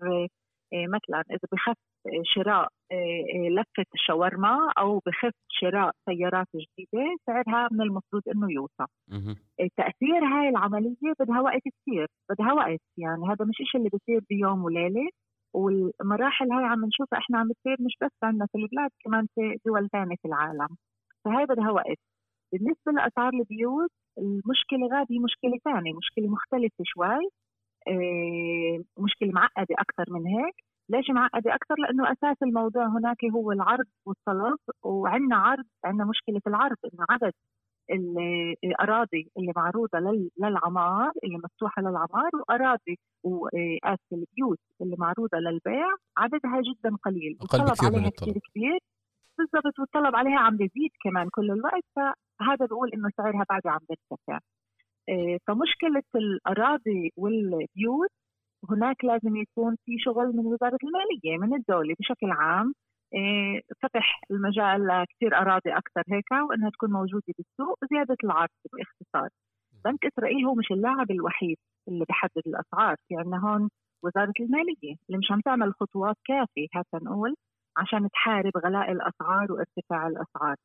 [0.74, 7.80] مثلا إذا بخف آه، شراء آه، لفة الشاورما أو بخف شراء سيارات جديدة سعرها من
[7.80, 8.86] المفروض إنه يوصل.
[9.76, 12.80] تأثير هاي العملية بدها وقت كثير بدها وقت.
[12.98, 15.08] يعني هذا مش إشي اللي بصير بيوم وليلة.
[15.54, 19.88] والمراحل هاي عم نشوفها إحنا عم بتصير مش بس عندنا في البلاد كمان في دول
[19.92, 20.68] ثانية في العالم.
[21.24, 21.98] فهي بدها وقت.
[22.52, 27.28] بالنسبة لأسعار البيوت المشكلة غادي مشكلة ثانية مشكلة مختلفة شوي.
[28.98, 30.54] مشكلة معقدة أكثر من هيك.
[30.88, 36.46] ليش معقدة أكثر لأنه أساس الموضوع هناك هو العرض والطلب وعندنا عرض عندنا مشكلة في
[36.46, 37.32] العرض إنه عدد
[37.90, 45.86] ال- الأراضي اللي معروضة لل- للعمار اللي مفتوحة للعمار وأراضي واسف البيوت اللي معروضة للبيع
[46.16, 47.36] عددها جدا قليل.
[47.40, 48.28] والطلب بكثير من عليها الطلب.
[48.30, 48.78] كثير كبير.
[49.38, 54.38] بالضبط والطلب عليها عم بيزيد كمان كل الوقت فهذا بيقول إنه سعرها بعده عم بيرتفع.
[55.08, 58.10] إيه، فمشكلة الأراضي والبيوت
[58.70, 62.74] هناك لازم يكون في شغل من وزارة المالية من الدولة بشكل عام
[63.14, 69.28] إيه، فتح المجال لكثير أراضي أكثر هيك وإنها تكون موجودة بالسوق وزياده العرض باختصار.
[69.84, 71.56] بنك إسرائيل هو مش اللاعب الوحيد
[71.88, 73.70] اللي بحدد الأسعار في عندنا هون
[74.04, 77.34] وزارة المالية اللي مش عم تعمل خطوات كافية هات نقول
[77.76, 80.56] عشان تحارب غلاء الأسعار وارتفاع الأسعار.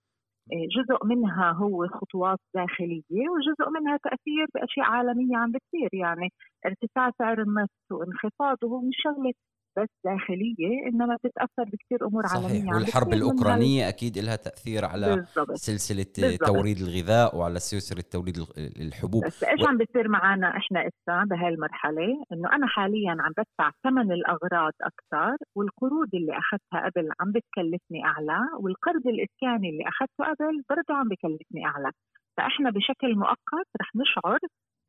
[0.52, 6.30] جزء منها هو خطوات داخلية وجزء منها تأثير بأشياء عالمية عم بتصير يعني
[6.66, 9.34] ارتفاع سعر النفط وانخفاضه هو مش شغلة
[9.82, 15.56] بس داخلية إنما بتتأثر بكثير أمور صحيح عالمية والحرب الأوكرانية أكيد لها تأثير على بالضبط
[15.56, 16.48] سلسلة بالضبط.
[16.48, 22.24] توريد الغذاء وعلى سلسلة توريد الحبوب بس إيش عم بيصير معنا إحنا اسا بهاي المرحله
[22.34, 28.40] إنه أنا حاليا عم بدفع ثمن الأغراض أكثر والقروض اللي أخذتها قبل عم بتكلفني أعلى
[28.60, 31.92] والقرض الإسكاني اللي أخذته قبل برضه عم بكلفني أعلى
[32.38, 34.40] فإحنا بشكل مؤقت رح نشعر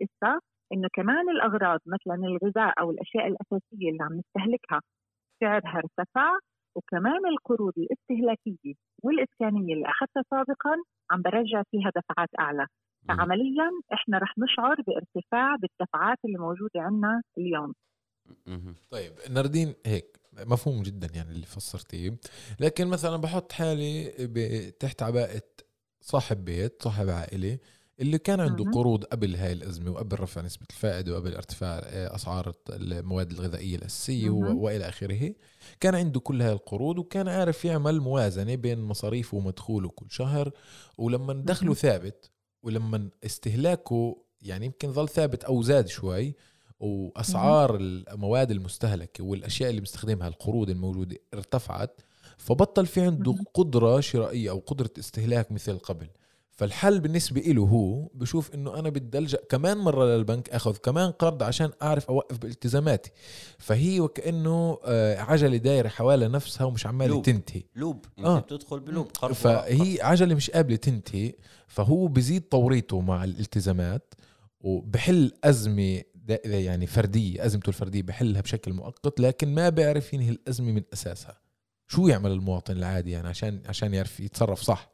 [0.03, 0.41] اسا
[0.73, 4.81] إنه كمان الأغراض مثلا الغذاء أو الأشياء الأساسية اللي عم نستهلكها
[5.41, 6.39] سعرها ارتفع
[6.77, 10.77] وكمان القروض الاستهلاكية والإسكانية اللي أخذتها سابقا
[11.11, 12.67] عم برجع فيها دفعات أعلى.
[13.09, 17.75] فعمليا إحنا رح نشعر بارتفاع بالدفعات اللي موجودة عندنا اليوم.
[18.91, 22.11] طيب ناردين هيك مفهوم جدا يعني اللي فسرتيه.
[22.61, 24.11] لكن مثلا بحط حالي
[24.81, 25.43] تحت عباءة
[26.01, 27.59] صاحب بيت صاحب عائلة
[28.01, 28.65] اللي كان عنده.
[28.65, 34.31] قروض قبل هاي الأزمة وقبل رفع نسبة الفائدة وقبل ارتفاع آه، أسعار المواد الغذائية الأساسية
[34.31, 34.59] و- مهم.
[34.59, 35.35] وإلى آخره
[35.81, 40.51] كان عنده كل هاي القروض وكان عارف يعمل موازنة بين مصاريفه ومدخوله كل شهر
[40.99, 41.75] ولما دخله.
[41.75, 42.31] ثابت
[42.63, 46.35] ولما استهلاكه يعني يمكن ظل ثابت أو زاد شوي
[46.81, 52.01] وأسعار المواد المستهلكة والأشياء اللي بيستخدمها القروض الموجودة ارتفعت
[52.39, 53.35] فبطل في عنده.
[53.55, 56.07] قدرة شرائية أو قدرة استهلاك مثل قبل
[56.61, 61.43] فالحل بالنسبة له هو بشوف إنه أنا بدي ألجأ كمان مرة للبنك آخذ كمان قرض
[61.43, 63.11] عشان أعرف أوقف بالتزاماتي.
[63.59, 67.23] فهي وكأنه آه، عجلة دايرة حوالي نفسها ومش عمالة.
[67.23, 67.63] تنتهي.
[67.77, 68.05] لوب.
[68.19, 68.39] أنت آه.
[68.39, 69.07] بتدخل بلوب.
[69.07, 71.33] قرض فهي عجلة مش قابلة تنتهي
[71.69, 74.15] فهو بزيد توريطه مع الالتزامات
[74.61, 80.73] وبحل أزمة دا- يعني فردية أزمته الفردية بحلها بشكل مؤقت لكن ما بيعرف ينهي الأزمة
[80.73, 81.39] من أساسها.
[81.89, 84.91] شو يعمل المواطن العادي يعني عشان عشان يعرف يتصرف صح؟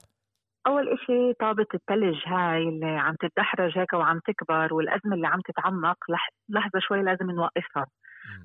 [0.66, 5.96] أول إشي طابة الثلج هاي اللي عم تتدحرج هيك وعم تكبر والأزمة اللي عم تتعمق
[6.10, 7.86] لح- لحظة شوي لازم نوقفها.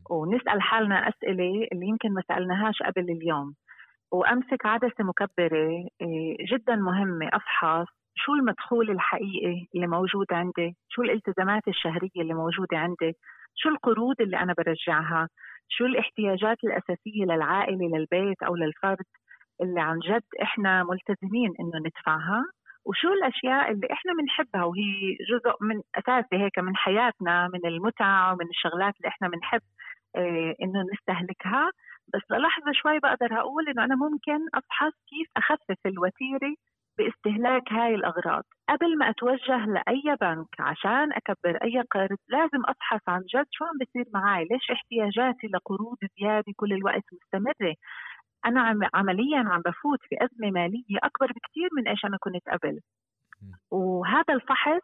[0.10, 3.54] ونسأل حالنا أسئلة اللي يمكن ما سألناهاش قبل اليوم.
[4.12, 5.70] وأمسك عدسة مكبرة
[6.02, 12.78] إيه، جدا مهمة أفحص شو المدخول الحقيقي اللي موجود عندي؟ شو الالتزامات الشهرية اللي موجودة
[12.78, 13.14] عندي؟
[13.56, 15.30] شو القروض اللي أنا برجعها؟
[15.70, 19.06] شو الاحتياجات الأساسية للعائلة للبيت أو للفرد؟
[19.62, 22.44] اللي عن جد إحنا ملتزمين إنه ندفعها
[22.86, 28.50] وشو الأشياء اللي إحنا بنحبها وهي جزء من أساسي هيك من حياتنا من المتع ومن
[28.50, 29.62] الشغلات اللي إحنا بنحب
[30.16, 31.72] آه إنه نستهلكها.
[32.14, 36.56] بس للحظه شوي بقدر أقول إنه أنا ممكن أبحث كيف أخفف الوتيرة
[36.98, 38.44] باستهلاك هاي الأغراض.
[38.70, 43.78] قبل ما أتوجه لأي بنك عشان أكبر أي قرض لازم أبحث عن جد شو عم
[43.80, 47.76] بيصير معي ليش احتياجاتي لقروض زيادة كل الوقت مستمرة.
[48.46, 52.80] أنا عم عمليا عم بفوت في أزمة مالية أكبر بكثير من إيش أنا كنت قبل.
[53.72, 54.82] وهذا الفحص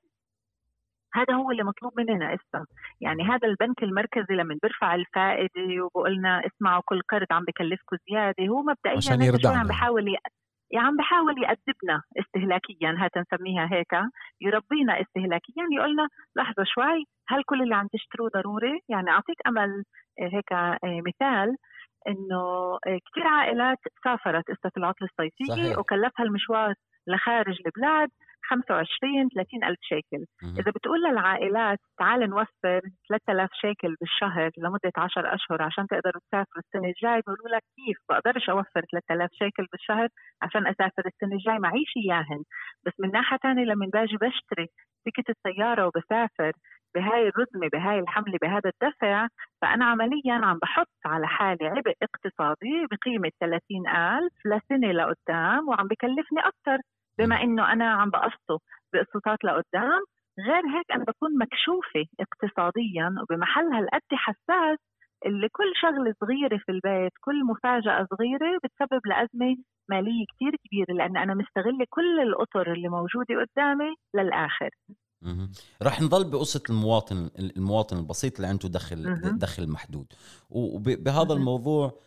[1.13, 2.65] هذا هو اللي مطلوب مننا اسا
[3.01, 8.61] يعني هذا البنك المركزي لما بيرفع الفائدة وبقولنا اسمعوا كل قرض عم بكلفكم زيادة هو
[8.61, 9.59] مبدئيا عشان يردعنا.
[9.59, 10.17] عم بحاول ي...
[10.71, 13.93] يعني عم بحاول يأدبنا استهلاكيا هات نسميها هيك.
[14.41, 19.83] يربينا استهلاكيا يقولنا لحظة شوي هل كل اللي عم تشتروه ضروري؟ يعني أعطيك أمل
[20.21, 21.57] آه، هيك آه، مثال.
[22.07, 25.77] إنه كثير عائلات سافرت في العطله الصيفيه صحيح.
[25.79, 26.73] وكلفها المشوار
[27.07, 28.09] لخارج البلاد
[28.49, 30.53] 25 30 ألف شيكل مهم.
[30.59, 36.87] إذا بتقول للعائلات تعال نوفر 3000 شيكل بالشهر لمدة 10 أشهر عشان تقدروا تسافروا السنة
[36.89, 40.07] الجاي بيقولوا لك كيف بقدرش أوفر 3000 شيكل بالشهر
[40.41, 42.41] عشان أسافر السنة الجاي معيش إياهن
[42.85, 44.67] بس من ناحية تانية لما باجي بشتري
[45.05, 46.51] تيكت السيارة وبسافر
[46.97, 49.27] بهاي الرزمة بهاي الحملة بهذا الدفع
[49.61, 56.39] فأنا عمليا عم بحط على حالي عبء اقتصادي بقيمة 30 ألف لسنة لقدام وعم بكلفني
[56.39, 56.77] أكثر
[57.19, 58.59] بما إنه أنا عم بقسطه
[58.93, 60.01] بقسطات لقدام
[60.39, 64.77] غير هيك أنا بكون مكشوفة اقتصاديا وبمحل هالقد حساس
[65.25, 69.57] اللي كل شغلة صغيرة في البيت كل مفاجأة صغيرة بتسبب لأزمة
[69.89, 74.69] مالية كتير كبيرة لأن أنا مستغلة كل الأطر اللي موجودة قدامي للآخر.
[75.83, 79.03] رح نضل بقصة المواطن المواطن البسيط اللي عنده دخل.
[79.39, 80.05] دخل محدود
[80.49, 81.33] وبهذا.
[81.33, 81.99] الموضوع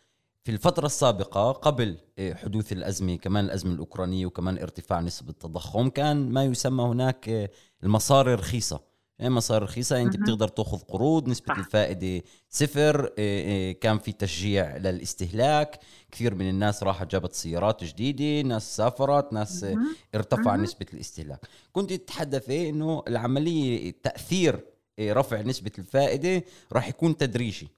[0.44, 6.32] في الفترة السابقة قبل إيه، حدوث الأزمة كمان الأزمة الأوكرانية وكمان ارتفاع نسبة التضخم كان
[6.32, 7.50] ما يسمى هناك إيه،
[7.82, 8.89] المصاري رخيصة
[9.28, 10.16] مصاري رخيصة أنت.
[10.16, 11.58] بتقدر تأخذ قروض نسبة صح.
[11.58, 15.80] الفائدة صفر إيه، إيه، كان في تشجيع للاستهلاك
[16.12, 19.66] كثير من الناس راحت جابت سيارات جديدة ناس سافرت ناس.
[20.14, 20.56] ارتفع.
[20.56, 21.40] نسبة الاستهلاك
[21.72, 24.64] كنت تتحدثي إنه العملية تأثير
[24.98, 27.68] إيه، رفع نسبة الفائدة راح يكون تدريجي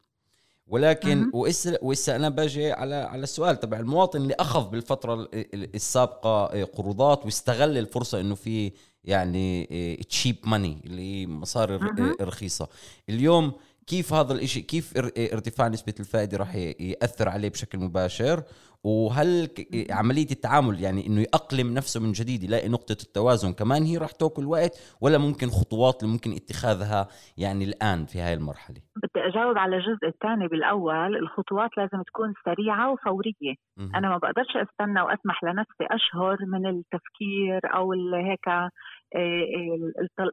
[0.66, 1.30] ولكن.
[1.34, 6.52] وإسا, وإسا أنا باجي على على السؤال تبع المواطن اللي أخذ بالفترة ال- ال- السابقة
[6.52, 8.72] إيه، قروضات واستغل الفرصة إنه في
[9.04, 9.66] يعني
[10.08, 12.04] تشيب ماني اللي هي مصاري ر- مهم.
[12.06, 12.68] إيه، رخيصة.
[13.08, 13.52] اليوم
[13.86, 18.42] كيف هذا الإشي كيف إيه، ارتفاع نسبة الفائدة راح يأثر عليه بشكل مباشر؟
[18.84, 19.48] وهل
[19.90, 24.44] عملية التعامل يعني إنه يأقلم نفسه من جديد يلاقي نقطة التوازن كمان هي راح تأكل
[24.46, 29.76] وقت ولا ممكن خطوات اللي ممكن اتخاذها يعني الآن في هاي المرحلة؟ بدي أجاوب على
[29.76, 31.16] الجزء الثاني بالأول.
[31.16, 33.54] الخطوات لازم تكون سريعة وفورية.
[33.76, 33.96] مهم.
[33.96, 38.70] أنا ما بقدرش أستنى وأسمح لنفسي أشهر من التفكير أو ال- هيك آه،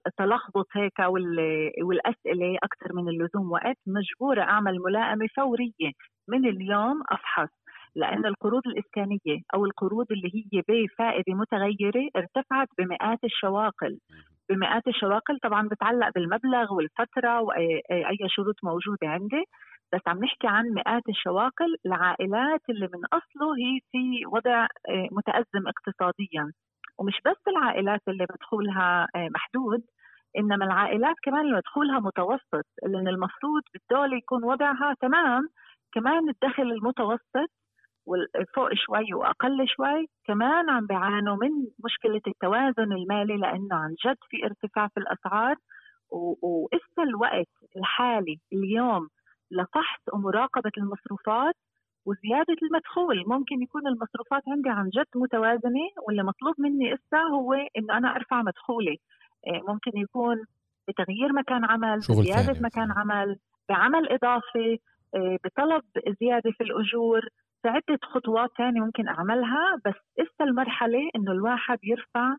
[0.08, 5.92] التلخبط هيك وال- والأسئلة أكثر من اللزوم وقت مجبورة أعمل ملائمة فورية
[6.28, 7.50] من اليوم أفحص.
[7.96, 14.00] لأن القروض الإسكانية أو القروض اللي هي بفائدة متغيرة ارتفعت بمئات الشواقل.
[14.50, 19.44] بمئات الشواقل طبعا بتعلق بالمبلغ والفترة وأي أي شروط موجودة عندي.
[19.94, 21.76] بس عم نحكي عن مئات الشواقل.
[21.86, 26.52] العائلات اللي من أصله هي في وضع آه، متأزم اقتصاديا.
[27.00, 29.84] ومش بس العائلات اللي مدخولها آه، محدود
[30.38, 35.50] إنما العائلات كمان اللي مدخولها متوسط لأن المفروض بالدولة يكون وضعها تمام
[35.94, 37.52] كمان الدخل المتوسط
[38.56, 41.50] فوق شوي وأقل شوي كمان عم بيعانوا من
[41.86, 45.56] مشكلة التوازن المالي لأنه عن جد في ارتفاع في الأسعار
[46.42, 49.08] وإسا الوقت الحالي اليوم
[49.52, 51.56] لفحص ومراقبة المصروفات
[52.06, 53.24] وزيادة المدخول.
[53.28, 58.42] ممكن يكون المصروفات عندي عن جد متوازنة واللي مطلوب مني إسا هو إنه أنا أرفع
[58.42, 58.98] مدخولي.
[59.68, 60.36] ممكن يكون
[60.88, 62.66] بتغيير مكان عمل شغل بزيادة ثاني.
[62.66, 63.38] مكان عمل
[63.70, 64.80] بعمل إضافي
[65.16, 65.84] بطلب
[66.22, 67.22] زيادة في الأجور
[67.62, 69.76] في عدة خطوات ثانية ممكن أعملها.
[69.86, 72.38] بس إسا المرحلة إنه الواحد يرفع آه، آه،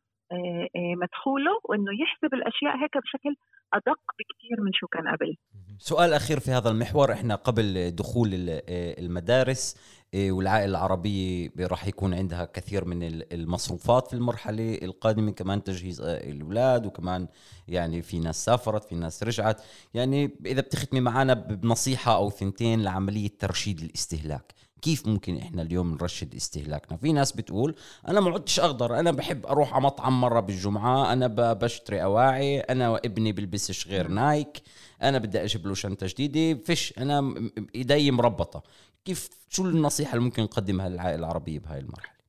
[1.03, 3.37] مدخوله وإنه يحسب الأشياء هيك بشكل
[3.75, 5.37] أدق بكثير من شو كان قبل.
[5.79, 8.61] سؤال أخير في هذا المحور إحنا قبل دخول ال-
[9.05, 9.77] المدارس
[10.15, 16.31] والعائلة العربية راح يكون عندها كثير من ال- المصروفات في المرحلة القادمة كمان تجهيز آه،
[16.31, 17.29] الأولاد وكمان
[17.69, 19.63] يعني في ناس سافرت في ناس رجعت.
[19.95, 24.53] يعني إذا بتختمي معنا بنصيحة أو ثنتين لعملية ترشيد الاستهلاك.
[24.83, 27.75] كيف ممكن إحنا اليوم نرشد استهلاكنا؟ في ناس بتقول
[28.09, 32.89] أنا ما عدتش أقدر أنا بحب أروح على مطعم مرة بالجمعة أنا بشتري أواعي أنا
[32.89, 34.63] وابني بلبسش غير نايك
[35.03, 37.35] أنا بدي أجيب له شنطه جديده فيش أنا
[37.75, 38.63] إيدي مربطة.
[39.05, 42.20] كيف شو النصيحة اللي ممكن نقدمها للعائلة العربية بهاي المرحلة؟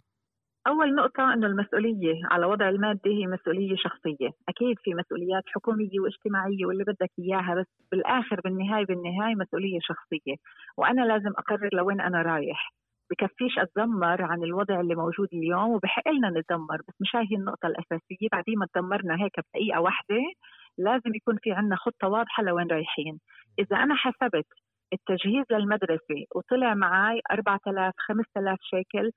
[0.67, 6.65] أول نقطة إنه المسؤولية على وضع المادة هي مسؤولية شخصية، أكيد في مسؤوليات حكومية واجتماعية
[6.65, 10.35] واللي بدك إياها بس بالآخر بالنهاية بالنهاية مسؤولية شخصية،
[10.77, 12.73] وأنا لازم أقرر لوين أنا رايح،
[13.11, 17.67] بكفيش أتذمر عن الوضع اللي موجود اليوم وبحق لنا نتذمر بس مش هاي هي النقطة
[17.67, 18.27] الأساسية.
[18.31, 20.15] بعدين ما تدمرنا هيك بدقيقة واحدة
[20.77, 23.19] لازم يكون في عنا خطة واضحة لوين رايحين،
[23.59, 24.45] إذا أنا حسبت
[24.93, 29.11] التجهيز للمدرسة وطلع معي 4000 5000 شيكل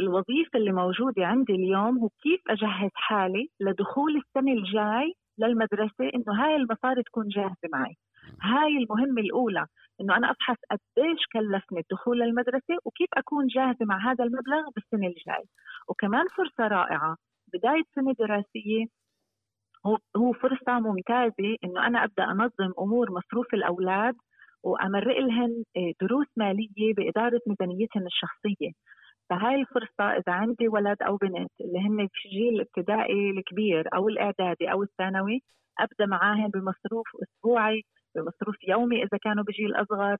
[0.00, 6.56] الوظيفة اللي موجودة عندي اليوم هو كيف أجهز حالي لدخول السنة الجاي للمدرسة إنه هاي
[6.56, 7.96] المصاري تكون جاهزة معي.
[8.42, 9.66] هاي المهمة الأولى
[10.00, 15.44] إنه أنا أفحص قديش كلفني الدخول للمدرسة وكيف أكون جاهزة مع هذا المبلغ بالسنة الجاي.
[15.88, 17.16] وكمان فرصة رائعة
[17.54, 18.86] بداية سنة دراسية
[19.86, 24.14] هو هو فرصة ممتازة إنه أنا أبدأ أنظم أمور مصروف الأولاد
[24.62, 28.70] وأمرق لهن آه، دروس مالية بإدارة ميزانيتهن الشخصية.
[29.30, 34.72] فهاي الفرصة إذا عندي ولد أو بنت اللي هن في جيل الابتدائي الكبير أو الإعدادي
[34.72, 35.40] أو الثانوي
[35.80, 37.82] أبدأ معاهن بمصروف أسبوعي
[38.14, 40.16] بمصروف يومي إذا كانوا بجيل أصغر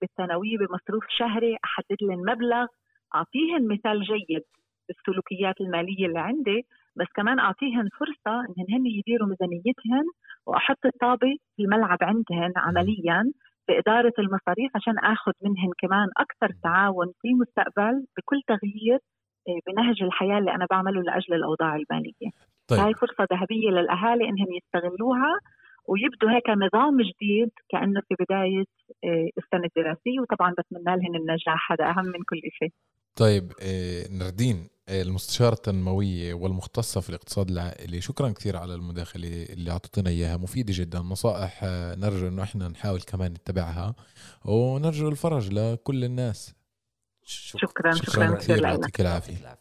[0.00, 2.66] بالثانوية بمصروف شهري أحدد لهم مبلغ.
[3.14, 4.42] أعطيهن مثال جيد
[4.88, 10.04] بالسلوكيات المالية اللي عندي بس كمان أعطيهن فرصة إنهن هن يديروا ميزانيتهن
[10.46, 13.32] وأحط الطابة في الملعب عندهن عمليا.
[13.70, 18.98] بإدارة المصاريف عشان آخذ منهن كمان أكثر تعاون في المستقبل بكل تغيير
[19.48, 22.30] آه، بنهج الحياة اللي أنا بعمله لأجل الأوضاع المالية
[22.68, 22.80] طيب.
[22.80, 25.32] هاي فرصة ذهبية للأهالي إنهم يستغلوها
[25.88, 28.64] ويبدوا هيك نظام جديد كأنه في بداية
[29.04, 32.72] آه، السنة الدراسية وطبعا بتمنى لهم النجاح هذا أهم من كل شيء.
[33.16, 34.56] طيب آه، نردين
[34.90, 38.00] المستشارة التنموية والمختصة في الاقتصاد العائلي.
[38.00, 40.36] شكرا كثير على المداخلة اللي أعطيتنا إياها.
[40.36, 40.98] مفيدة جدا.
[40.98, 43.94] نصائح آه، نرجو إنه إحنا نحاول كمان نتبعها.
[44.44, 46.54] ونرجو الفرج لكل الناس.
[47.22, 47.60] شكرا.
[47.68, 48.62] شكرا شكرا كثير.
[48.62, 49.58] يعطيك العافية.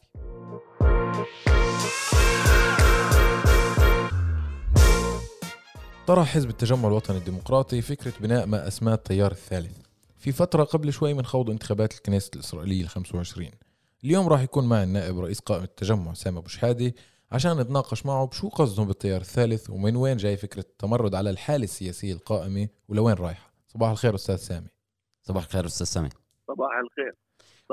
[6.07, 9.77] طرح حزب التجمع الوطني الديمقراطي فكرة بناء ما أسماه التيار الثالث.
[10.17, 13.51] في فترة قبل شوي من خوض انتخابات الكنيسة الإسرائيلية ال 25
[14.03, 16.95] اليوم راح يكون معي النائب رئيس قائمة التجمع سامي أبو شحادي
[17.31, 22.13] عشان نتناقش معه بشو قصدهم بالتيار الثالث ومن وين جاي فكرة التمرد على الحالة السياسية
[22.13, 23.53] القائمة ولوين رايحة.
[23.67, 24.67] صباح الخير أستاذ سامي.
[25.23, 26.09] صباح الخير أستاذ سامي.
[26.47, 27.15] صباح الخير.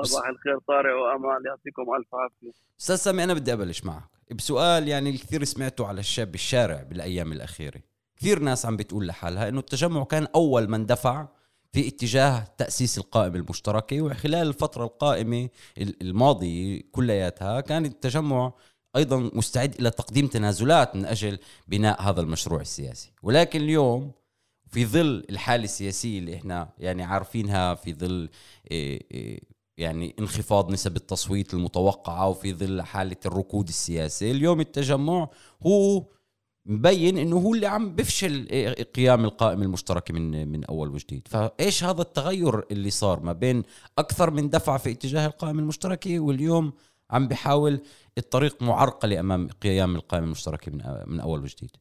[0.03, 2.51] صباح الخير طارق وامال يعطيكم ألف عافية.
[2.79, 4.09] أستاذ سامي أنا بدي أبلش معك.
[4.35, 7.81] بسؤال يعني الكثير سمعته على الشاب بالشارع بالأيام الأخيرة.
[8.17, 11.27] كثير ناس عم بتقول لحالها إنه التجمع كان أول من دفع
[11.71, 18.53] في اتجاه تأسيس القائمة المشتركة وخلال الفترة القائمة الماضية كلياتها كان التجمع
[18.95, 23.11] أيضا مستعد إلى تقديم تنازلات من أجل بناء هذا المشروع السياسي.
[23.23, 24.11] ولكن اليوم
[24.71, 28.29] في ظل الحالة السياسية اللي إحنا يعني عارفينها في ظل
[28.71, 29.39] إيه إيه
[29.77, 35.29] يعني انخفاض نسب التصويت المتوقعة وفي ظل حالة الركود السياسي اليوم التجمع
[35.67, 36.03] هو
[36.67, 38.47] مبين إنه هو اللي عم بفشل
[38.95, 41.27] قيام القائمة المشتركة من من أول وجديد.
[41.27, 43.63] فإيش هذا التغير اللي صار ما بين
[43.97, 46.73] أكثر من دفع في اتجاه القائمة المشتركة واليوم
[47.11, 47.79] عم بحاول
[48.17, 51.71] الطريق معرقلة امام قيام القائمة المشتركة من من أول وجديد؟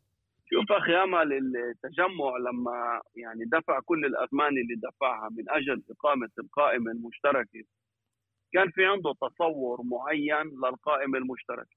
[0.51, 6.91] شوف أخي أمل التجمع لما يعني دفع كل الاثمان اللي دفعها من أجل إقامة القائمه
[6.93, 7.65] المشتركه
[8.53, 11.77] كان في عنده تصور معين للقائمه المشتركه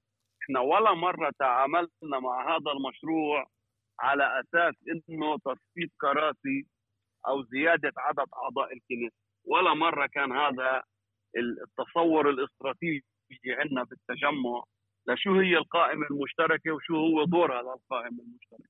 [0.49, 3.47] إحنا ولا مرة تعاملنا مع هذا المشروع
[3.99, 4.73] على أساس
[5.09, 6.65] إنه تصفيت كراسي
[7.27, 9.15] أو زيادة عدد أعضاء الكنيسة.
[9.45, 10.83] ولا مرة كان هذا
[11.37, 13.03] التصور الاستراتيجي
[13.47, 14.63] عندنا بالتجمع
[15.07, 18.69] لشو هي القائمة المشتركة وشو هو دورها للقائمة المشتركة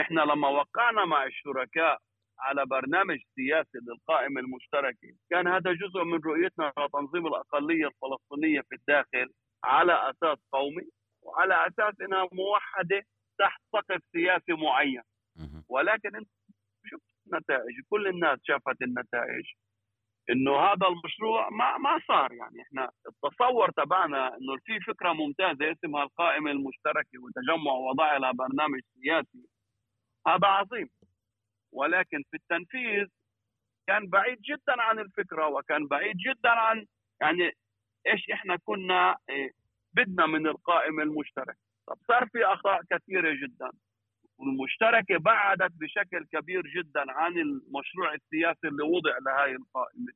[0.00, 1.98] إحنا لما وقعنا مع الشركاء
[2.38, 9.30] على برنامج سياسي للقائمة المشتركة كان هذا جزء من رؤيتنا لتنظيم الأقلية الفلسطينية في الداخل
[9.64, 10.88] على أساس قومي
[11.22, 13.02] وعلى أساس أنها موحدة
[13.38, 15.02] تحت سقف سياسي معين.
[15.68, 16.28] ولكن أنت
[16.84, 19.44] شفت النتائج كل الناس شافت النتائج
[20.30, 22.32] إنه هذا المشروع ما ما صار.
[22.32, 28.80] يعني إحنا التصور تبعنا إنه في فكرة ممتازة اسمها القائمة المشتركة وتجمع وضع لها برنامج
[28.94, 29.48] سياسي.
[30.26, 30.88] هذا عظيم.
[31.72, 33.06] ولكن في التنفيذ
[33.86, 36.86] كان بعيد جدا عن الفكرة وكان بعيد جدا عن
[37.20, 37.52] يعني
[38.06, 39.50] إيش إحنا كنا إيه
[39.94, 43.70] بدنا من القائمه المشتركه طب صار في أخطاء كثيرة جدا.
[44.38, 50.12] والمشتركة بعدت بشكل كبير جدا عن المشروع السياسي اللي وضع لهي القائمة.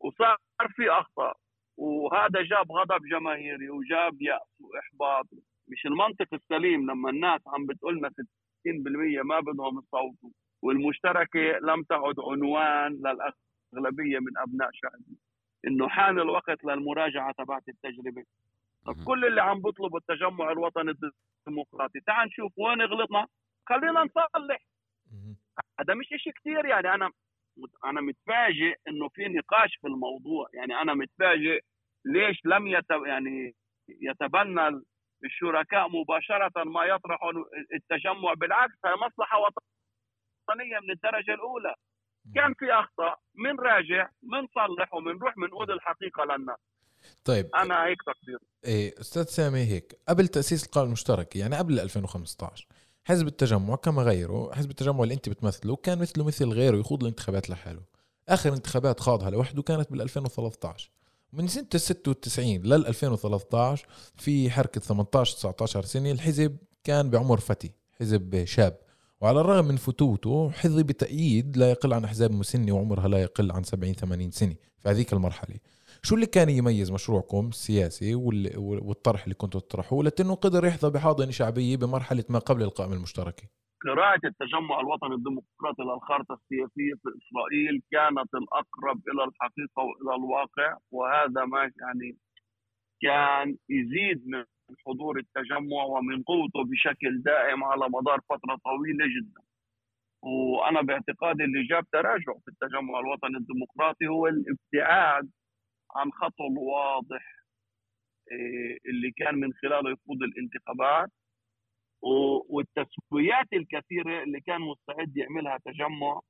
[0.00, 0.36] وصار
[0.76, 1.36] في أخطاء.
[1.76, 5.26] وهذا جاب غضب جماهيري وجاب يأس وإحباط.
[5.68, 10.30] مش المنطق السليم لما الناس عم بتقول لنا 60% ما بدهم يصوتوا.
[10.62, 15.16] والمشتركة لم تعد عنوان للأغلبية من أبناء شعبنا
[15.66, 18.24] إنه حان الوقت للمراجعة تبعت التجربة.
[18.86, 20.90] طب كل اللي عم بيطلب التجمع الوطني
[21.46, 23.26] الديمقراطي تعال نشوف وين غلطنا.
[23.68, 24.60] خلينا نصلح
[25.80, 26.94] هذا مش شيء كثير يعني.
[26.94, 27.10] أنا
[27.84, 30.48] أنا متفاجئ إنه في نقاش في الموضوع.
[30.54, 31.60] يعني أنا متفاجئ
[32.04, 33.54] ليش لم يت يعني
[33.88, 34.82] يتبنى
[35.24, 37.32] الشركاء مباشرة ما يطرحوا
[37.74, 38.34] التجمع.
[38.34, 41.74] بالعكس هي مصلحة وطنية من الدرجة الأولى.
[42.34, 46.56] كان في أخطاء من راجع من صلح ومنروح بنقول الحقيقة للناس
[47.24, 47.50] طيب.
[47.54, 48.38] أنا هيك تقدير.
[48.64, 52.66] إيه أستاذ سامي هيك قبل تأسيس القائمة المشتركة يعني قبل 2015
[53.04, 57.50] حزب التجمع كما غيره حزب التجمع اللي أنت بتمثله كان مثله مثل غيره يخوض الانتخابات
[57.50, 57.82] لحاله.
[58.28, 60.90] آخر انتخابات خاضها لوحده كانت بال 2013
[61.32, 67.72] من سنة ال 96 لل 2013 في حركة 18 19 سنة الحزب كان بعمر فتي
[68.00, 68.78] حزب شاب.
[69.20, 73.62] وعلى الرغم من فتوته حظي بتأييد لا يقل عن أحزاب مسنة وعمرها لا يقل عن
[73.62, 75.56] 70 80 سنة في هذيك المرحلة.
[76.02, 78.14] شو اللي كان يميز مشروعكم السياسي
[78.86, 83.42] والطرح اللي كنتوا تطرحوه لأنه قدر يحظى بحاضنه شعبية بمرحلة ما قبل القائمة المشتركة؟
[83.86, 91.44] قراءة التجمع الوطني الديمقراطي للخارطة السياسية في إسرائيل كانت الأقرب إلى الحقيقة وإلى الواقع وهذا
[91.44, 92.16] ما يعني
[93.02, 94.44] كان يزيد من
[94.86, 99.40] حضور التجمع ومن قوته بشكل دائم على مدار فترة طويلة جدا
[100.22, 105.30] وأنا باعتقادي اللي جاب تراجع في التجمع الوطني الديمقراطي هو الابتعاد
[105.96, 107.36] عن خط واضح
[108.32, 111.10] إيه، اللي كان من خلاله يخوض الانتخابات
[112.48, 116.20] والتسويات الكثيرة اللي كان مستعد يعملها تجمع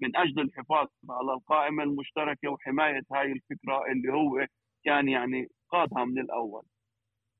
[0.00, 4.46] من أجل الحفاظ على القائمة المشتركة وحماية هاي الفكرة اللي هو
[4.84, 6.62] كان يعني قادها من الأول.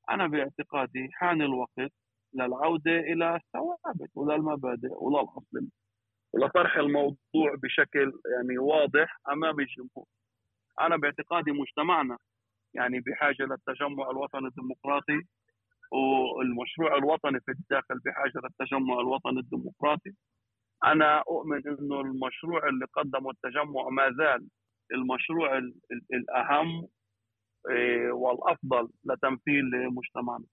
[0.09, 1.91] أنا باعتقادي حان الوقت
[2.33, 5.67] للعوده إلى الثوابت وللمبادئ وللاصل
[6.33, 10.05] ولطرح الموضوع بشكل يعني واضح أمام الجمهور.
[10.81, 12.17] أنا باعتقادي مجتمعنا
[12.73, 15.21] يعني بحاجة للتجمع الوطني الديمقراطي
[15.91, 20.11] والمشروع الوطني في الداخل بحاجة للتجمع الوطني الديمقراطي
[20.85, 24.47] أنا أؤمن إنه المشروع اللي قدمه التجمع ما زال
[24.91, 25.57] المشروع
[26.13, 26.87] الأهم
[28.13, 30.45] والأفضل لتمثيل مجتمعنا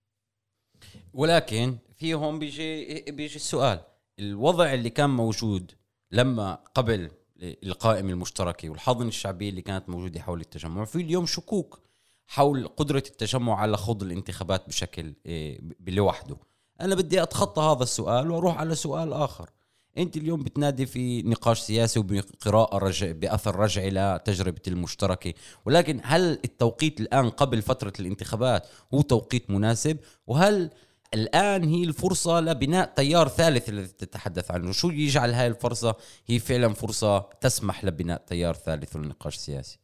[1.14, 3.80] ولكن في هون بيجي بيجي السؤال.
[4.18, 5.72] الوضع اللي كان موجود
[6.10, 7.10] لما قبل
[7.42, 11.80] القائمة المشتركة والحاضنة الشعبية اللي كانت موجودة حول التجمع في اليوم شكوك
[12.26, 16.36] حول قدرة التجمع على خوض الانتخابات بشكل إيه، لوحده
[16.80, 19.50] أنا بدي أتخطى هذا السؤال وأروح على سؤال آخر.
[19.98, 25.34] انت اليوم بتنادي في نقاش سياسي وبقراءة رجع بأثر رجعي لتجربة المشتركة.
[25.64, 30.70] ولكن هل التوقيت الآن قبل فترة الانتخابات هو توقيت مناسب؟ وهل
[31.14, 36.68] الآن هي الفرصة لبناء تيار ثالث الذي تتحدث عنه؟ شو يجعل هاي الفرصة هي فعلا
[36.68, 39.78] فرصة تسمح لبناء تيار ثالث للنقاش السياسي؟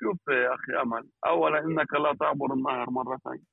[0.00, 3.44] شوف يا أخي أمل اولا إنك لا تعبر النهر مرتين.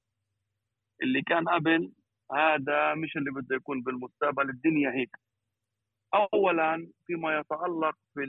[1.03, 1.91] اللي كان قبل
[2.31, 5.24] هذا مش اللي بده يكون بالمستقبل الدنيا هيك.
[6.15, 8.23] اولا فيما يتعلق في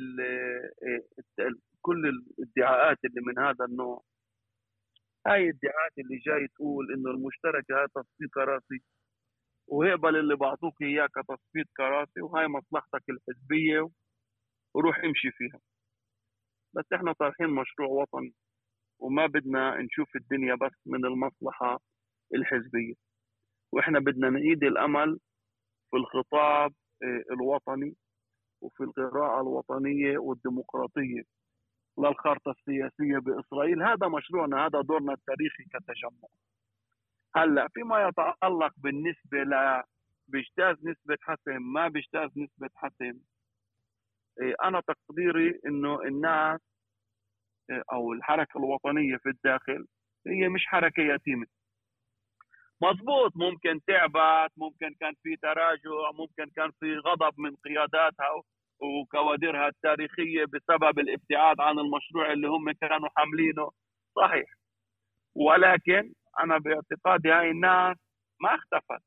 [1.40, 1.50] آه،
[1.82, 4.02] كل الادعاءات اللي من هذا النوع.
[5.26, 8.82] هاي الادعاءات اللي جاي تقول إنه المشتركه هاي تصفية كراسي
[9.68, 13.88] وهقبل اللي بعطوك اياه كتصفية كراسي وهاي مصلحتك الحزبية
[14.74, 15.60] وروح امشي فيها.
[16.74, 18.34] بس إحنا طارحين مشروع وطني
[19.00, 21.80] وما بدنا نشوف الدنيا بس من المصلحة
[22.34, 22.94] الحزبية.
[23.72, 25.18] وإحنا بدنا نعيد الأمل
[25.90, 26.72] في الخطاب
[27.30, 27.96] الوطني
[28.60, 31.22] وفي القراءة الوطنية والديمقراطية
[31.98, 33.82] للخارطة السياسية بإسرائيل.
[33.82, 36.28] هذا مشروعنا هذا دورنا التاريخي كتجمع.
[37.36, 39.82] هلأ فيما يتعلق بالنسبة ل
[40.28, 43.18] بيجتاز نسبة حسم ما بيجتاز نسبة حسم
[44.42, 46.60] آه، أنا تقديري إنه الناس
[47.70, 49.86] آه، أو الحركة الوطنية في الداخل
[50.26, 51.46] هي مش حركة يتيمة.
[52.82, 58.42] مضبوط ممكن تعبت ممكن كان في تراجع ممكن كان في غضب من قياداتها
[58.80, 63.70] وكوادرها التاريخية بسبب الابتعاد عن المشروع اللي هم كانوا حاملينه.
[64.16, 64.46] صحيح.
[65.34, 67.96] ولكن أنا باعتقادي هاي الناس
[68.40, 69.02] ما اختفت.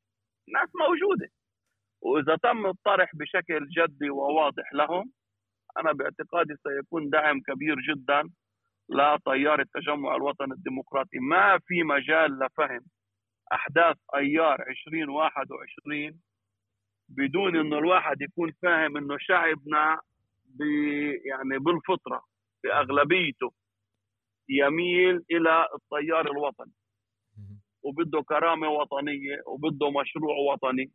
[0.48, 1.30] الناس موجودة.
[2.02, 5.12] وإذا تم الطرح بشكل جدي وواضح لهم
[5.78, 8.30] أنا باعتقادي سيكون دعم كبير جدا
[8.90, 11.20] لتيار التجمع الوطني الديمقراطي.
[11.20, 12.82] ما في مجال لفهم
[13.54, 16.20] أحداث أيار 2021
[17.10, 20.00] بدون إنه الواحد يكون فاهم إنه شعبنا
[21.26, 22.24] يعني بالفطرة
[22.64, 23.54] بأغلبيته
[24.50, 26.72] يميل إلى التيار الوطني.
[27.84, 30.92] وبده كرامة وطنية وبده مشروع وطني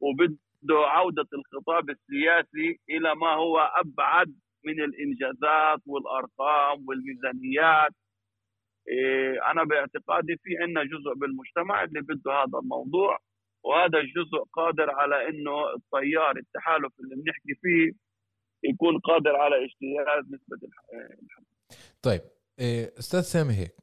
[0.00, 4.34] وبده عودة الخطاب السياسي إلى ما هو أبعد
[4.64, 7.92] من الإنجازات والأرقام والميزانيات.
[9.50, 13.18] أنا باعتقادي في عندنا جزء بالمجتمع اللي بده هذا الموضوع
[13.64, 17.92] وهذا الجزء قادر على إنه التيار التحالف اللي بنحكي فيه
[18.64, 21.16] يكون قادر على اجتياز نسبة الحمل
[22.02, 22.20] طيب
[22.58, 23.76] إيه، أستاذ سامي هيك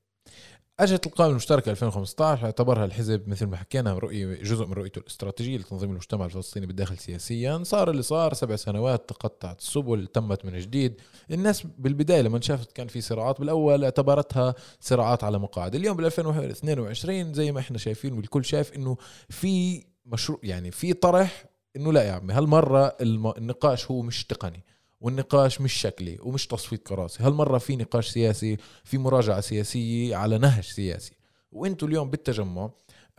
[0.79, 5.89] اجت القائمه المشتركه 2015 اعتبرها الحزب مثل ما حكينا رؤية جزء من رؤيته الاستراتيجية لتنظيم
[5.89, 7.63] المجتمع الفلسطيني بالداخل سياسيا.
[7.63, 11.01] صار اللي صار سبع سنوات تقطعت السبل تمت من جديد.
[11.31, 15.75] الناس بالبداية لما شافت كان في صراعات بالأول اعتبرتها صراعات على مقاعد.
[15.75, 18.97] اليوم بال 2022 زي ما إحنا شايفين والكل شايف إنه
[19.29, 21.45] في مشروع يعني في طرح
[21.75, 22.95] إنه لا يا عمي هالمرة
[23.37, 24.63] النقاش هو مش تقني.
[25.01, 27.23] والنقاش مش شكلي ومش تصفية كراسي.
[27.23, 31.13] هالمرة في نقاش سياسي في مراجعة سياسية على نهج سياسي.
[31.51, 32.69] وانتوا اليوم بالتجمع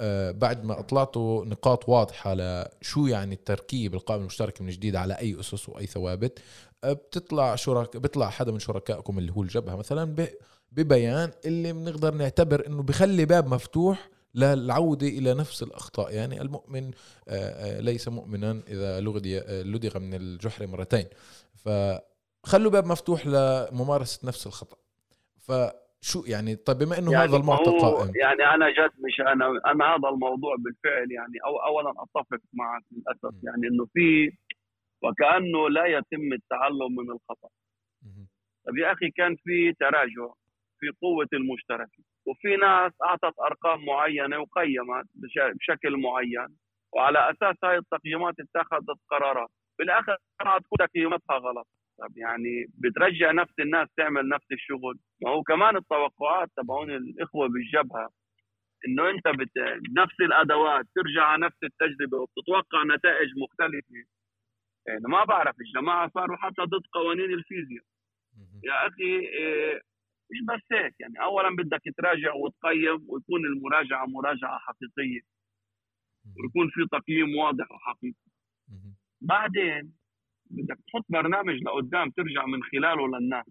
[0.00, 5.40] آه بعد ما أطلعتوا نقاط واضحة لشو يعني التركيب القائمة المشتركة من جديد على أي
[5.40, 6.38] أسس وأي ثوابت
[6.84, 10.26] آه بتطلع شرك بيطلع حدا من شركائكم اللي هو الجبهة مثلا
[10.72, 16.14] ببيان اللي بنقدر نعتبر إنه بخلي باب مفتوح للعودة إلى نفس الأخطاء.
[16.14, 16.90] يعني المؤمن
[17.28, 19.00] آه، ليس مؤمنا إذا
[19.62, 21.06] لدغ من الجحر مرتين.
[21.64, 24.76] فخلوا باب مفتوح لممارسة نفس الخطأ.
[25.46, 28.12] فشو يعني طيب بما إنه يعني هذا المعطى قائم.
[28.16, 33.44] يعني أنا جد مش أنا أنا هذا الموضوع بالفعل يعني أو اولا أتفق معك للأسف
[33.44, 34.30] يعني إنه في
[35.02, 37.48] وكأنه لا يتم التعلم من الخطأ.
[38.66, 40.32] طيب يا أخي كان في تراجع
[40.80, 45.06] في قوة المشتركه وفي ناس أعطت أرقام معينة وقيمت
[45.54, 46.56] بشكل معين
[46.92, 49.50] وعلى أساس هاي التقييمات اتخذت قرارات.
[49.78, 51.68] بالآخر تكون قيمتها غلط.
[51.98, 54.98] طب يعني بترجع نفس الناس تعمل نفس الشغل.
[55.22, 58.10] ما هو كمان التوقعات تبعون الإخوة بالجبهة
[58.88, 59.50] إنه أنت بت...
[59.98, 63.94] نفس الأدوات ترجع على نفس التجربة وبتتوقع نتائج مختلفة.
[64.86, 67.84] يعني ما بعرف الجماعة صاروا حتى ضد قوانين الفيزياء.
[68.64, 69.80] يا أخي إيه
[70.30, 70.94] مش بس هيك.
[71.00, 75.20] يعني اولا بدك تراجع وتقيم ويكون المراجعة مراجعة حقيقية.
[76.36, 78.30] ويكون في تقييم واضح وحقيقي.
[79.20, 79.92] بعدين
[80.50, 83.46] بدك تحط برنامج لقدام ترجع من خلاله للناس.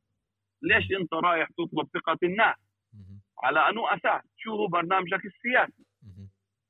[0.62, 2.56] ليش انت رايح تطلب ثقة الناس.
[3.44, 4.22] على انه أساس.
[4.38, 5.86] شو هو برنامجك السياسي.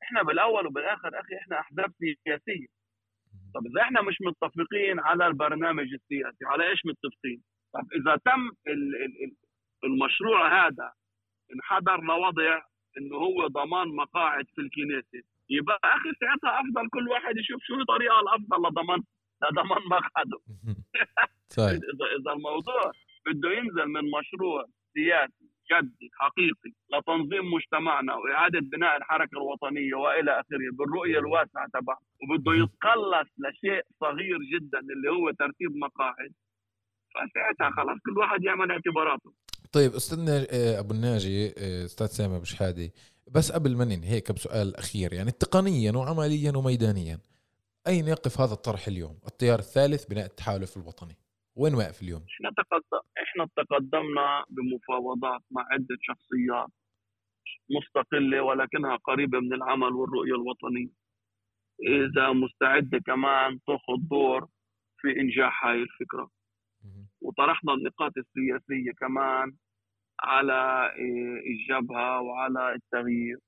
[0.04, 1.92] إحنا بالاول وبالاخر أخي إحنا احزاب
[2.24, 2.68] سياسية.
[3.56, 7.42] طب إذا إحنا مش متفقين على البرنامج السياسي على إيش متفقين؟
[7.74, 9.36] طب إذا تم ال- ال- ال-
[9.84, 10.94] المشروع هذا
[11.56, 12.62] انحدر لوضع
[12.98, 15.28] إنه هو ضمان مقاعد في الكنيسة.
[15.50, 19.04] يبقى أخي ساعتها أفضل كل واحد يشوف شو الطريقة الأفضل لضمان
[19.44, 20.40] لضمان مقعده.
[21.58, 21.80] صحيح.
[21.94, 22.92] اذا إذا الموضوع
[23.26, 30.70] بده ينزل من مشروع سياسي جدي حقيقي لتنظيم مجتمعنا وإعادة بناء الحركة الوطنية وإلى آخره
[30.74, 36.32] بالرؤية الواسعة تبعه وبده يتقلص لشيء صغير جدا اللي هو ترتيب مقاعد
[37.14, 39.34] فساعتها خلاص كل واحد يعمل اعتباراته.
[39.74, 42.92] طيب أستاذنا آه، أبو الناجي آه، أستاذ سامي أبو شحاده
[43.28, 47.20] بس قبل ما ننهي هيك بسؤال أخير يعني تقنيا وعمليا وميدانيا
[47.88, 51.18] أين يقف هذا الطرح اليوم؟ التيار الثالث بناء التحالف الوطني
[51.56, 56.70] وين واقف اليوم؟ إحنا تقدم إحنا تقدمنا بمفاوضات مع عدة شخصيات
[57.70, 60.90] مستقلة ولكنها قريبة من العمل والرؤية الوطنية.
[61.84, 64.48] إذا مستعده كمان تأخذ دور
[64.98, 66.30] في إنجاح هاي الفكرة.
[67.22, 69.56] وطرحنا النقاط السياسية كمان
[70.20, 73.40] على إيه، الجبهة وعلى التغيير.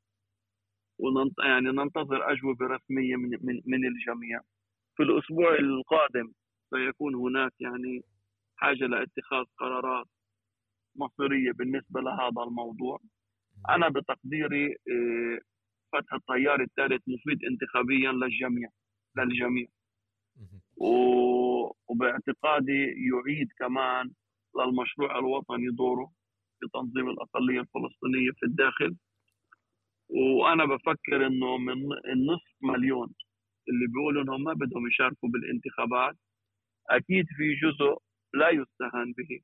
[1.00, 1.40] وننت...
[1.40, 4.42] يعني ننتظر أجوبة رسمية من من من الجميع.
[4.96, 6.32] في الأسبوع القادم
[6.70, 8.04] سيكون هناك يعني
[8.56, 10.08] حاجة لاتخاذ قرارات
[10.96, 13.00] مصيرية بالنسبة لهذا الموضوع.
[13.70, 15.40] أنا بتقديري إيه،
[15.94, 18.70] فتح التيار الثالث مفيد انتخابيا للجميع
[19.18, 19.68] للجميع
[21.90, 24.12] وباعتقادي يعيد كمان
[24.58, 26.12] للمشروع الوطني دوره
[26.60, 28.96] في تنظيم الأقلية الفلسطينية في الداخل.
[30.10, 31.78] وأنا بفكر إنه من
[32.14, 33.10] النصف مليون
[33.70, 36.16] اللي بيقولوا إنهم ما بدهم يشاركوا بالانتخابات
[36.90, 37.98] أكيد في جزء
[38.34, 39.42] لا يستهان به.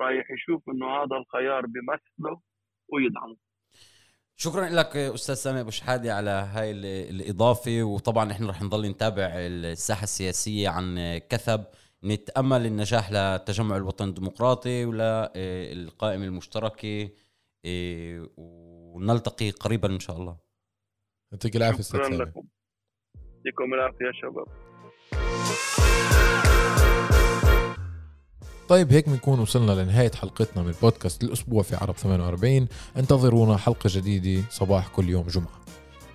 [0.00, 2.40] رايح يشوف إنه هذا الخيار بيمثله
[2.88, 3.36] ويدعمه.
[4.36, 7.82] شكرا لك أستاذ سامي أبو شحادة على هاي ال- الإضافة.
[7.82, 11.64] وطبعا إحنا رح نضل نتابع الساحة السياسية عن كثب.
[12.04, 17.10] نتأمل النجاح للتجمع الوطني الديمقراطي وللقائمه المشتركه
[17.64, 20.36] إيه، ونلتقي قريبا إن شاء الله.
[21.32, 22.44] يعطيك العافية أستاذ شكرا سامي لكم.
[23.14, 24.46] يعطيكم العافية يا شباب.
[28.68, 34.48] طيب هيك بنكون وصلنا لنهاية حلقتنا من بودكاست الأسبوع في عرب 48 انتظرونا حلقة جديدة
[34.50, 35.60] صباح كل يوم جمعة.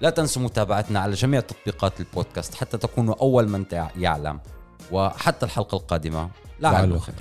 [0.02, 3.66] لا تنسوا متابعتنا على جميع تطبيقات البودكاست حتى تكونوا أول من
[3.98, 4.40] يعلم.
[4.94, 6.30] وحتى الحلقة القادمة.
[6.60, 7.16] لعله خير.